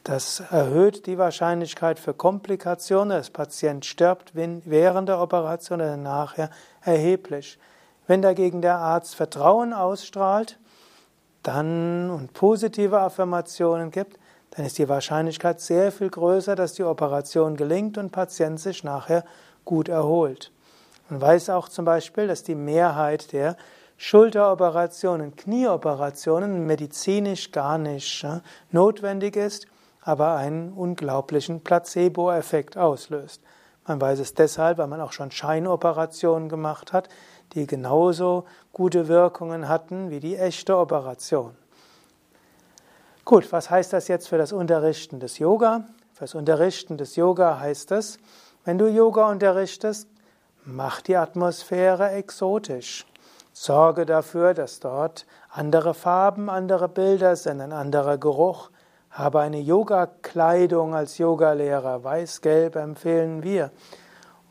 Das 0.05 0.41
erhöht 0.41 1.07
die 1.07 1.19
Wahrscheinlichkeit 1.19 1.99
für 1.99 2.15
Komplikationen. 2.15 3.11
Das 3.11 3.29
Patient 3.29 3.85
stirbt 3.85 4.33
während 4.35 5.09
der 5.09 5.21
Operation 5.21 5.81
oder 5.81 5.99
nachher 5.99 6.49
erheblich. 6.83 7.59
Wenn 8.07 8.23
dagegen 8.23 8.63
der 8.63 8.79
Arzt 8.79 9.15
Vertrauen 9.15 9.75
ausstrahlt, 9.75 10.59
dann 11.43 12.11
und 12.11 12.33
positive 12.33 12.99
Affirmationen 13.01 13.91
gibt, 13.91 14.19
dann 14.53 14.65
ist 14.65 14.79
die 14.79 14.89
Wahrscheinlichkeit 14.89 15.61
sehr 15.61 15.93
viel 15.93 16.09
größer, 16.09 16.57
dass 16.57 16.73
die 16.73 16.83
Operation 16.83 17.57
gelingt 17.57 17.99
und 17.99 18.11
Patient 18.11 18.59
sich 18.59 18.83
nachher 18.83 19.25
gut 19.65 19.89
erholt. 19.89 20.51
Man 21.09 21.21
weiß 21.21 21.51
auch 21.51 21.69
zum 21.69 21.85
Beispiel, 21.85 22.27
dass 22.27 22.43
die 22.43 22.55
Mehrheit 22.55 23.33
der 23.33 23.57
Schulteroperationen, 23.97 25.37
Knieoperationen 25.37 26.67
medizinisch 26.67 27.53
gar 27.53 27.77
nicht 27.77 28.27
notwendig 28.73 29.37
ist 29.37 29.67
aber 30.11 30.35
einen 30.35 30.73
unglaublichen 30.73 31.61
Placebo-Effekt 31.61 32.77
auslöst. 32.77 33.41
Man 33.87 34.01
weiß 34.01 34.19
es 34.19 34.35
deshalb, 34.35 34.79
weil 34.79 34.89
man 34.89 35.01
auch 35.01 35.13
schon 35.13 35.31
Scheinoperationen 35.31 36.49
gemacht 36.49 36.93
hat, 36.93 37.09
die 37.53 37.65
genauso 37.65 38.45
gute 38.73 39.07
Wirkungen 39.07 39.69
hatten 39.69 40.11
wie 40.11 40.19
die 40.19 40.37
echte 40.37 40.77
Operation. 40.77 41.57
Gut, 43.25 43.53
was 43.53 43.71
heißt 43.71 43.93
das 43.93 44.09
jetzt 44.09 44.29
für 44.29 44.37
das 44.37 44.53
Unterrichten 44.53 45.21
des 45.21 45.39
Yoga? 45.39 45.85
Für 46.13 46.25
das 46.25 46.35
Unterrichten 46.35 46.97
des 46.97 47.15
Yoga 47.15 47.61
heißt 47.61 47.93
es, 47.93 48.19
wenn 48.65 48.79
du 48.79 48.89
Yoga 48.89 49.31
unterrichtest, 49.31 50.09
mach 50.65 51.03
die 51.03 51.17
Atmosphäre 51.17 52.11
exotisch. 52.11 53.07
Sorge 53.53 54.07
dafür, 54.07 54.55
dass 54.55 54.81
dort 54.81 55.25
andere 55.51 55.95
Farben, 55.95 56.51
andere 56.51 56.89
Bilder 56.89 57.37
sind, 57.37 57.61
ein 57.61 57.73
anderer 57.73 58.19
Geruch, 58.19 58.71
habe 59.11 59.41
eine 59.41 59.61
Yoga-Kleidung 59.61 60.95
als 60.95 61.19
Yogalehrer, 61.19 62.05
weiß-gelb 62.05 62.77
empfehlen 62.77 63.43
wir. 63.43 63.71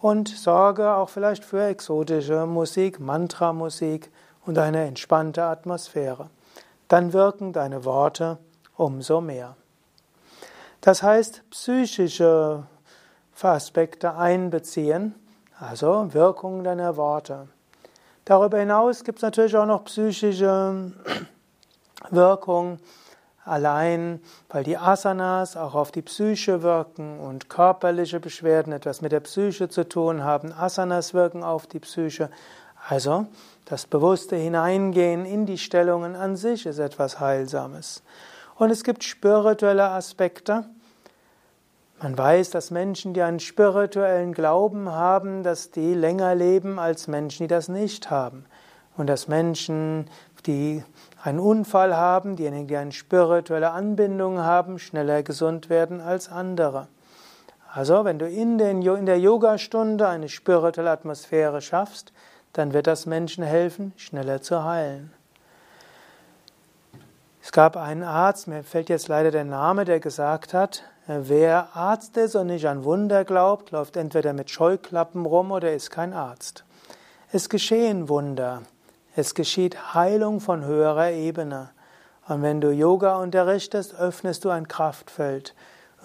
Und 0.02 0.30
sorge 0.30 0.94
auch 0.94 1.10
vielleicht 1.10 1.44
für 1.44 1.64
exotische 1.64 2.46
Musik, 2.46 3.00
Mantra-Musik 3.00 4.12
und 4.46 4.58
eine 4.58 4.86
entspannte 4.86 5.44
Atmosphäre. 5.44 6.30
Dann 6.88 7.14
wirken 7.14 7.54
deine 7.54 7.86
Worte 7.86 8.38
umso 8.76 9.22
mehr. 9.22 9.56
Das 10.82 11.04
heißt, 11.04 11.44
psychische 11.50 12.64
Aspekte 13.42 14.16
einbeziehen, 14.16 15.16
also 15.60 16.14
Wirkung 16.14 16.64
deiner 16.64 16.98
Worte. 16.98 17.48
Darüber 18.26 18.60
hinaus 18.60 19.04
gibt 19.04 19.20
es 19.20 19.24
natürlich 19.24 19.56
auch 19.58 19.66
noch 19.66 19.86
psychische 19.86 20.92
Wirkung, 22.10 22.80
allein 23.50 24.22
weil 24.50 24.64
die 24.64 24.78
Asanas 24.78 25.58
auch 25.58 25.76
auf 25.76 25.92
die 25.92 26.02
Psyche 26.02 26.62
wirken 26.62 27.20
und 27.20 27.50
körperliche 27.50 28.20
Beschwerden 28.20 28.74
etwas 28.74 29.02
mit 29.02 29.12
der 29.12 29.20
Psyche 29.20 29.70
zu 29.70 29.88
tun 29.88 30.24
haben. 30.24 30.54
Asanas 30.54 31.14
wirken 31.14 31.44
auf 31.44 31.68
die 31.68 31.80
Psyche. 31.80 32.30
Also 32.88 33.28
das 33.66 33.86
bewusste 33.86 34.36
Hineingehen 34.36 35.26
in 35.26 35.46
die 35.46 35.58
Stellungen 35.58 36.16
an 36.16 36.36
sich 36.36 36.66
ist 36.66 36.80
etwas 36.80 37.20
Heilsames. 37.20 38.04
Und 38.56 38.72
es 38.72 38.84
gibt 38.84 39.04
spirituelle 39.04 39.90
Aspekte. 39.90 40.66
Man 42.02 42.18
weiß, 42.18 42.50
dass 42.50 42.72
Menschen, 42.72 43.14
die 43.14 43.22
einen 43.22 43.40
spirituellen 43.40 44.34
Glauben 44.34 44.90
haben, 44.90 45.44
dass 45.44 45.72
die 45.72 45.94
länger 45.94 46.34
leben 46.34 46.80
als 46.80 47.08
Menschen, 47.08 47.44
die 47.44 47.48
das 47.48 47.68
nicht 47.68 48.10
haben. 48.10 48.46
Und 48.98 49.08
dass 49.08 49.28
Menschen, 49.28 50.10
die 50.42 50.84
einen 51.24 51.40
Unfall 51.40 51.96
haben, 51.96 52.36
diejenigen, 52.36 52.68
die 52.68 52.78
eine 52.78 52.92
spirituelle 52.92 53.72
Anbindung 53.72 54.40
haben, 54.40 54.80
schneller 54.80 55.24
gesund 55.24 55.70
werden 55.70 56.02
als 56.02 56.30
andere. 56.30 56.88
Also, 57.72 58.04
wenn 58.06 58.18
du 58.18 58.28
in, 58.28 58.58
den, 58.58 58.82
in 58.82 59.06
der 59.06 59.20
Yogastunde 59.20 60.08
eine 60.08 60.30
spirituelle 60.30 60.92
Atmosphäre 60.92 61.62
schaffst, 61.62 62.14
dann 62.54 62.74
wird 62.74 62.88
das 62.88 63.06
Menschen 63.06 63.44
helfen, 63.44 63.94
schneller 63.96 64.42
zu 64.42 64.64
heilen. 64.64 65.14
Es 67.42 67.52
gab 67.52 67.78
einen 67.78 68.04
Arzt, 68.04 68.48
mir 68.48 68.64
fällt 68.64 68.90
jetzt 68.90 69.08
leider 69.08 69.32
der 69.32 69.46
Name, 69.46 69.86
der 69.86 70.00
gesagt 70.00 70.54
hat, 70.54 70.84
wer 71.08 71.76
Arzt 71.76 72.18
ist 72.18 72.36
und 72.36 72.48
nicht 72.48 72.68
an 72.68 72.84
Wunder 72.84 73.24
glaubt, 73.24 73.72
läuft 73.72 73.98
entweder 73.98 74.34
mit 74.34 74.50
Scheuklappen 74.50 75.26
rum 75.26 75.52
oder 75.52 75.74
ist 75.74 75.90
kein 75.90 76.14
Arzt. 76.14 76.64
Es 77.32 77.50
geschehen 77.50 78.10
Wunder. 78.10 78.64
Es 79.20 79.34
geschieht 79.34 79.94
Heilung 79.94 80.40
von 80.40 80.64
höherer 80.64 81.12
Ebene. 81.12 81.72
Und 82.30 82.42
wenn 82.42 82.62
du 82.62 82.72
Yoga 82.72 83.18
unterrichtest, 83.18 83.94
öffnest 83.94 84.46
du 84.46 84.50
ein 84.50 84.70
Kraftfeld. 84.70 85.56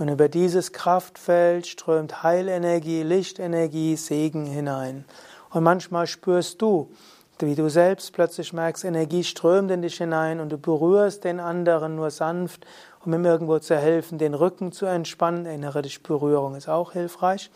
Und 0.00 0.08
über 0.08 0.28
dieses 0.28 0.72
Kraftfeld 0.72 1.68
strömt 1.68 2.24
Heilenergie, 2.24 3.04
Lichtenergie, 3.04 3.94
Segen 3.94 4.46
hinein. 4.46 5.04
Und 5.50 5.62
manchmal 5.62 6.08
spürst 6.08 6.60
du, 6.60 6.90
wie 7.38 7.54
du 7.54 7.70
selbst 7.70 8.12
plötzlich 8.12 8.52
merkst, 8.52 8.84
Energie 8.84 9.22
strömt 9.22 9.70
in 9.70 9.82
dich 9.82 9.98
hinein 9.98 10.40
und 10.40 10.50
du 10.50 10.58
berührst 10.58 11.22
den 11.22 11.38
anderen 11.38 11.94
nur 11.94 12.10
sanft, 12.10 12.66
um 13.04 13.14
ihm 13.14 13.24
irgendwo 13.24 13.60
zu 13.60 13.76
helfen, 13.76 14.18
den 14.18 14.34
Rücken 14.34 14.72
zu 14.72 14.86
entspannen. 14.86 15.46
Erinnere 15.46 15.82
dich, 15.82 16.02
Berührung 16.02 16.56
ist 16.56 16.68
auch 16.68 16.90
hilfreich. 16.90 17.48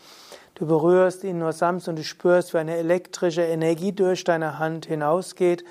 Du 0.55 0.65
berührst 0.65 1.23
ihn 1.23 1.39
nur 1.39 1.53
sanft 1.53 1.87
und 1.87 1.97
du 1.97 2.03
spürst, 2.03 2.53
wie 2.53 2.57
eine 2.57 2.77
elektrische 2.77 3.43
Energie 3.43 3.91
durch 3.91 4.23
deine 4.23 4.59
Hand 4.59 4.85
hinausgeht 4.85 5.63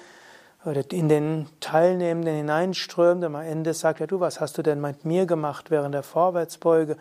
oder 0.64 0.82
in 0.90 1.08
den 1.08 1.46
Teilnehmenden 1.60 2.34
hineinströmt. 2.34 3.24
Und 3.24 3.34
am 3.34 3.42
Ende 3.42 3.74
sagt 3.74 4.00
er, 4.00 4.06
du, 4.06 4.20
was 4.20 4.40
hast 4.40 4.58
du 4.58 4.62
denn 4.62 4.80
mit 4.80 5.04
mir 5.04 5.26
gemacht 5.26 5.70
während 5.70 5.94
der 5.94 6.02
Vorwärtsbeuge? 6.02 6.96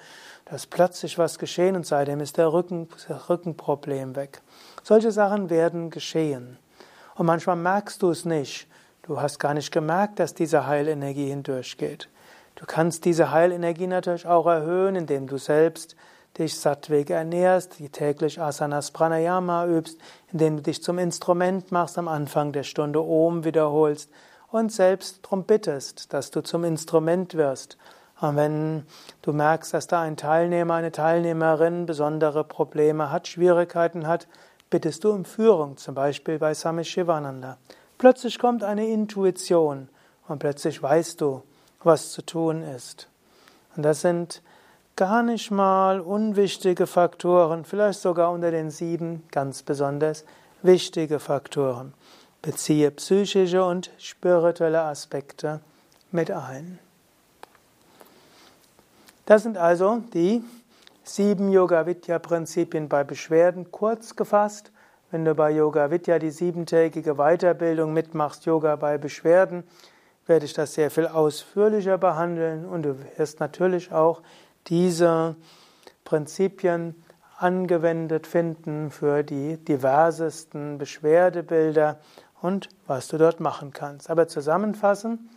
Da 0.46 0.56
ist 0.56 0.70
plötzlich 0.70 1.18
was 1.18 1.40
geschehen 1.40 1.76
und 1.76 1.86
seitdem 1.86 2.20
ist 2.20 2.38
der, 2.38 2.52
Rücken, 2.52 2.88
das 3.08 3.30
Rückenproblem 3.30 4.16
weg. 4.16 4.42
Solche 4.84 5.12
Sachen 5.12 5.50
werden 5.50 5.90
geschehen. 5.90 6.58
Und 7.16 7.26
manchmal 7.26 7.56
merkst 7.56 8.02
du 8.02 8.12
es 8.12 8.26
nicht. 8.26 8.68
Du 9.02 9.20
hast 9.22 9.40
gar 9.40 9.54
nicht 9.54 9.72
gemerkt, 9.72 10.20
dass 10.20 10.34
diese 10.34 10.68
Heilenergie 10.68 11.30
hindurchgeht. 11.30 12.10
Du 12.56 12.66
kannst 12.66 13.06
diese 13.06 13.32
Heilenergie 13.32 13.88
natürlich 13.88 14.28
auch 14.28 14.48
erhöhen, 14.48 14.96
indem 14.96 15.28
du 15.28 15.38
selbst 15.38 15.96
dich 16.38 16.60
sattweg 16.60 17.10
ernährst, 17.10 17.80
die 17.80 17.90
täglich 17.90 18.40
Asanas 18.40 18.92
Pranayama 18.92 19.66
übst, 19.68 19.98
indem 20.32 20.58
du 20.58 20.64
dich 20.64 20.84
zum 20.84 21.00
Instrument 21.00 21.72
machst, 21.72 21.98
am 21.98 22.08
Anfang 22.08 22.52
der 22.52 22.64
Stunde 22.64 23.02
Om 23.02 23.44
wiederholst 23.44 24.10
und 24.52 24.72
selbst 24.72 25.20
darum 25.24 25.44
bittest, 25.44 26.14
dass 26.14 26.32
du 26.32 26.42
zum 26.42 26.64
Instrument 26.64 27.36
wirst. 27.36 27.78
Und 28.20 28.36
wenn 28.36 28.86
du 29.22 29.34
merkst, 29.34 29.74
dass 29.74 29.88
da 29.88 30.02
ein 30.02 30.18
Teilnehmer, 30.18 30.76
eine 30.76 30.92
Teilnehmerin 30.92 31.86
besondere 31.86 32.44
Probleme 32.44 33.12
hat, 33.12 33.28
Schwierigkeiten 33.28 34.08
hat, 34.08 34.28
bittest 34.70 35.04
du 35.04 35.12
um 35.12 35.26
Führung, 35.26 35.78
zum 35.78 35.96
Beispiel 35.96 36.40
bei 36.40 36.54
Sami 36.54 36.84
Shivananda. 36.84 37.58
Plötzlich 37.98 38.40
kommt 38.40 38.64
eine 38.64 38.88
Intuition 38.88 39.90
und 40.28 40.40
plötzlich 40.40 40.82
weißt 40.82 41.22
du, 41.22 41.44
was 41.84 42.12
zu 42.12 42.26
tun 42.26 42.64
ist. 42.64 43.08
Und 43.76 43.84
das 43.84 44.02
sind 44.02 44.42
gar 44.98 45.24
nicht 45.24 45.52
mal 45.52 46.02
unwichtige 46.02 46.88
Faktoren, 46.88 47.64
vielleicht 47.64 48.02
sogar 48.02 48.32
unter 48.32 48.52
den 48.52 48.72
sieben 48.72 49.24
ganz 49.32 49.64
besonders 49.64 50.26
wichtige 50.64 51.20
Faktoren. 51.20 51.94
Beziehe 52.42 52.92
psychische 52.92 53.64
und 53.64 53.92
spirituelle 54.00 54.82
Aspekte 54.82 55.62
mit 56.12 56.32
ein. 56.32 56.80
Das 59.26 59.44
sind 59.44 59.58
also 59.58 60.02
die 60.14 60.44
Sieben 61.04 61.52
Yoga-Vidya-Prinzipien 61.52 62.90
bei 62.90 63.06
Beschwerden, 63.06 63.72
kurz 63.72 64.16
gefasst. 64.16 64.72
Wenn 65.10 65.24
du 65.24 65.36
bei 65.36 65.52
Yoga 65.52 65.90
Vidya 65.90 66.20
die 66.20 66.32
siebentägige 66.32 67.16
Weiterbildung 67.16 67.94
mitmachst, 67.94 68.46
Yoga 68.46 68.76
bei 68.76 68.98
Beschwerden, 68.98 69.64
werde 70.26 70.46
ich 70.46 70.54
das 70.54 70.74
sehr 70.74 70.92
viel 70.92 71.08
ausführlicher 71.08 71.98
behandeln 71.98 72.66
und 72.66 72.84
du 72.84 72.98
wirst 73.18 73.40
natürlich 73.40 73.94
auch 73.94 74.22
diese 74.68 75.36
Prinzipien 76.04 76.96
angewendet 77.38 78.28
finden 78.28 78.92
für 78.92 79.24
die 79.24 79.58
diversesten 79.58 80.78
Beschwerdebilder 80.78 82.00
und 82.42 82.70
was 82.88 83.08
du 83.08 83.18
dort 83.18 83.40
machen 83.40 83.74
kannst. 83.74 84.10
Aber 84.10 84.28
zusammenfassen, 84.28 85.30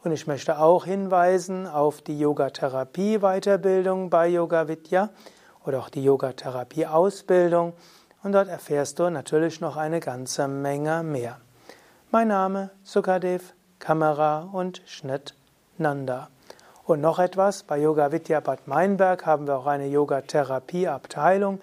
Und 0.02 0.12
ich 0.12 0.26
möchte 0.26 0.58
auch 0.58 0.86
hinweisen 0.86 1.66
auf 1.66 2.00
die 2.02 2.18
Yogatherapie-Weiterbildung 2.18 4.10
bei 4.10 4.28
Yoga 4.28 4.66
Vidya 4.66 5.10
oder 5.64 5.80
auch 5.80 5.90
die 5.90 6.02
Yogatherapie-Ausbildung. 6.02 7.74
Und 8.22 8.32
dort 8.32 8.48
erfährst 8.48 8.98
du 8.98 9.10
natürlich 9.10 9.60
noch 9.60 9.76
eine 9.76 10.00
ganze 10.00 10.48
Menge 10.48 11.02
mehr. 11.02 11.38
Mein 12.10 12.28
Name 12.28 12.70
Sukadev, 12.82 13.54
Kamera 13.78 14.48
und 14.52 14.82
Schnitt 14.86 15.34
Nanda. 15.78 16.28
Und 16.84 17.00
noch 17.00 17.18
etwas, 17.18 17.62
bei 17.62 17.78
Yoga 17.78 18.10
Vidya 18.10 18.40
Bad 18.40 18.66
Meinberg 18.66 19.26
haben 19.26 19.46
wir 19.46 19.58
auch 19.58 19.66
eine 19.66 19.86
Yogatherapie-Abteilung, 19.86 21.60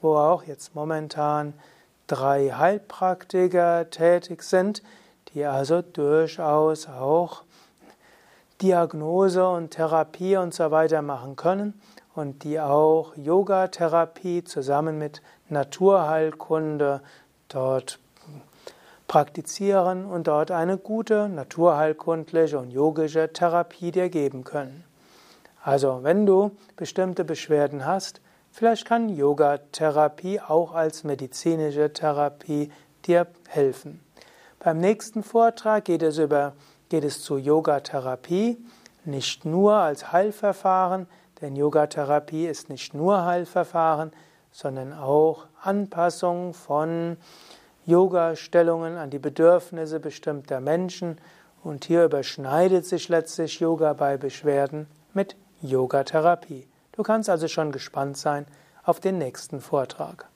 wo 0.00 0.16
auch 0.16 0.44
jetzt 0.44 0.74
momentan 0.74 1.54
drei 2.06 2.50
Heilpraktiker 2.50 3.90
tätig 3.90 4.42
sind, 4.42 4.82
die 5.34 5.44
also 5.44 5.82
durchaus 5.82 6.88
auch 6.88 7.42
Diagnose 8.60 9.48
und 9.48 9.70
Therapie 9.70 10.36
und 10.36 10.52
so 10.52 10.70
weiter 10.70 11.02
machen 11.02 11.36
können 11.36 11.80
und 12.14 12.42
die 12.42 12.58
auch 12.58 13.16
Yoga-Therapie 13.16 14.42
zusammen 14.42 14.98
mit 14.98 15.22
Naturheilkunde 15.48 17.00
dort 17.48 18.00
praktizieren 19.06 20.04
und 20.04 20.26
dort 20.26 20.50
eine 20.50 20.76
gute 20.76 21.28
naturheilkundliche 21.28 22.58
und 22.58 22.70
yogische 22.70 23.32
Therapie 23.32 23.90
dir 23.90 24.10
geben 24.10 24.44
können. 24.44 24.84
Also, 25.62 26.00
wenn 26.02 26.26
du 26.26 26.52
bestimmte 26.76 27.24
Beschwerden 27.24 27.86
hast, 27.86 28.20
vielleicht 28.58 28.86
kann 28.86 29.08
Yoga-Therapie 29.08 30.40
auch 30.40 30.74
als 30.74 31.04
medizinische 31.04 31.92
Therapie 31.92 32.70
dir 33.06 33.28
helfen. 33.48 34.00
Beim 34.58 34.78
nächsten 34.78 35.22
Vortrag 35.22 35.84
geht 35.84 36.02
es 36.02 36.18
über 36.18 36.54
geht 36.88 37.04
es 37.04 37.22
zu 37.22 37.36
Yogatherapie, 37.36 38.58
nicht 39.04 39.44
nur 39.44 39.74
als 39.74 40.12
Heilverfahren, 40.12 41.06
denn 41.40 41.54
Yogatherapie 41.54 42.46
ist 42.46 42.68
nicht 42.68 42.94
nur 42.94 43.24
Heilverfahren, 43.24 44.12
sondern 44.50 44.92
auch 44.92 45.46
Anpassung 45.62 46.54
von 46.54 47.16
Yoga-Stellungen 47.86 48.96
an 48.96 49.10
die 49.10 49.18
Bedürfnisse 49.18 50.00
bestimmter 50.00 50.60
Menschen. 50.60 51.20
Und 51.62 51.84
hier 51.84 52.04
überschneidet 52.04 52.86
sich 52.86 53.08
letztlich 53.08 53.60
Yoga 53.60 53.92
bei 53.92 54.16
Beschwerden 54.16 54.86
mit 55.14 55.36
Yogatherapie. 55.60 56.66
Du 56.98 57.04
kannst 57.04 57.30
also 57.30 57.46
schon 57.46 57.70
gespannt 57.70 58.16
sein 58.16 58.44
auf 58.82 58.98
den 58.98 59.18
nächsten 59.18 59.60
Vortrag. 59.60 60.26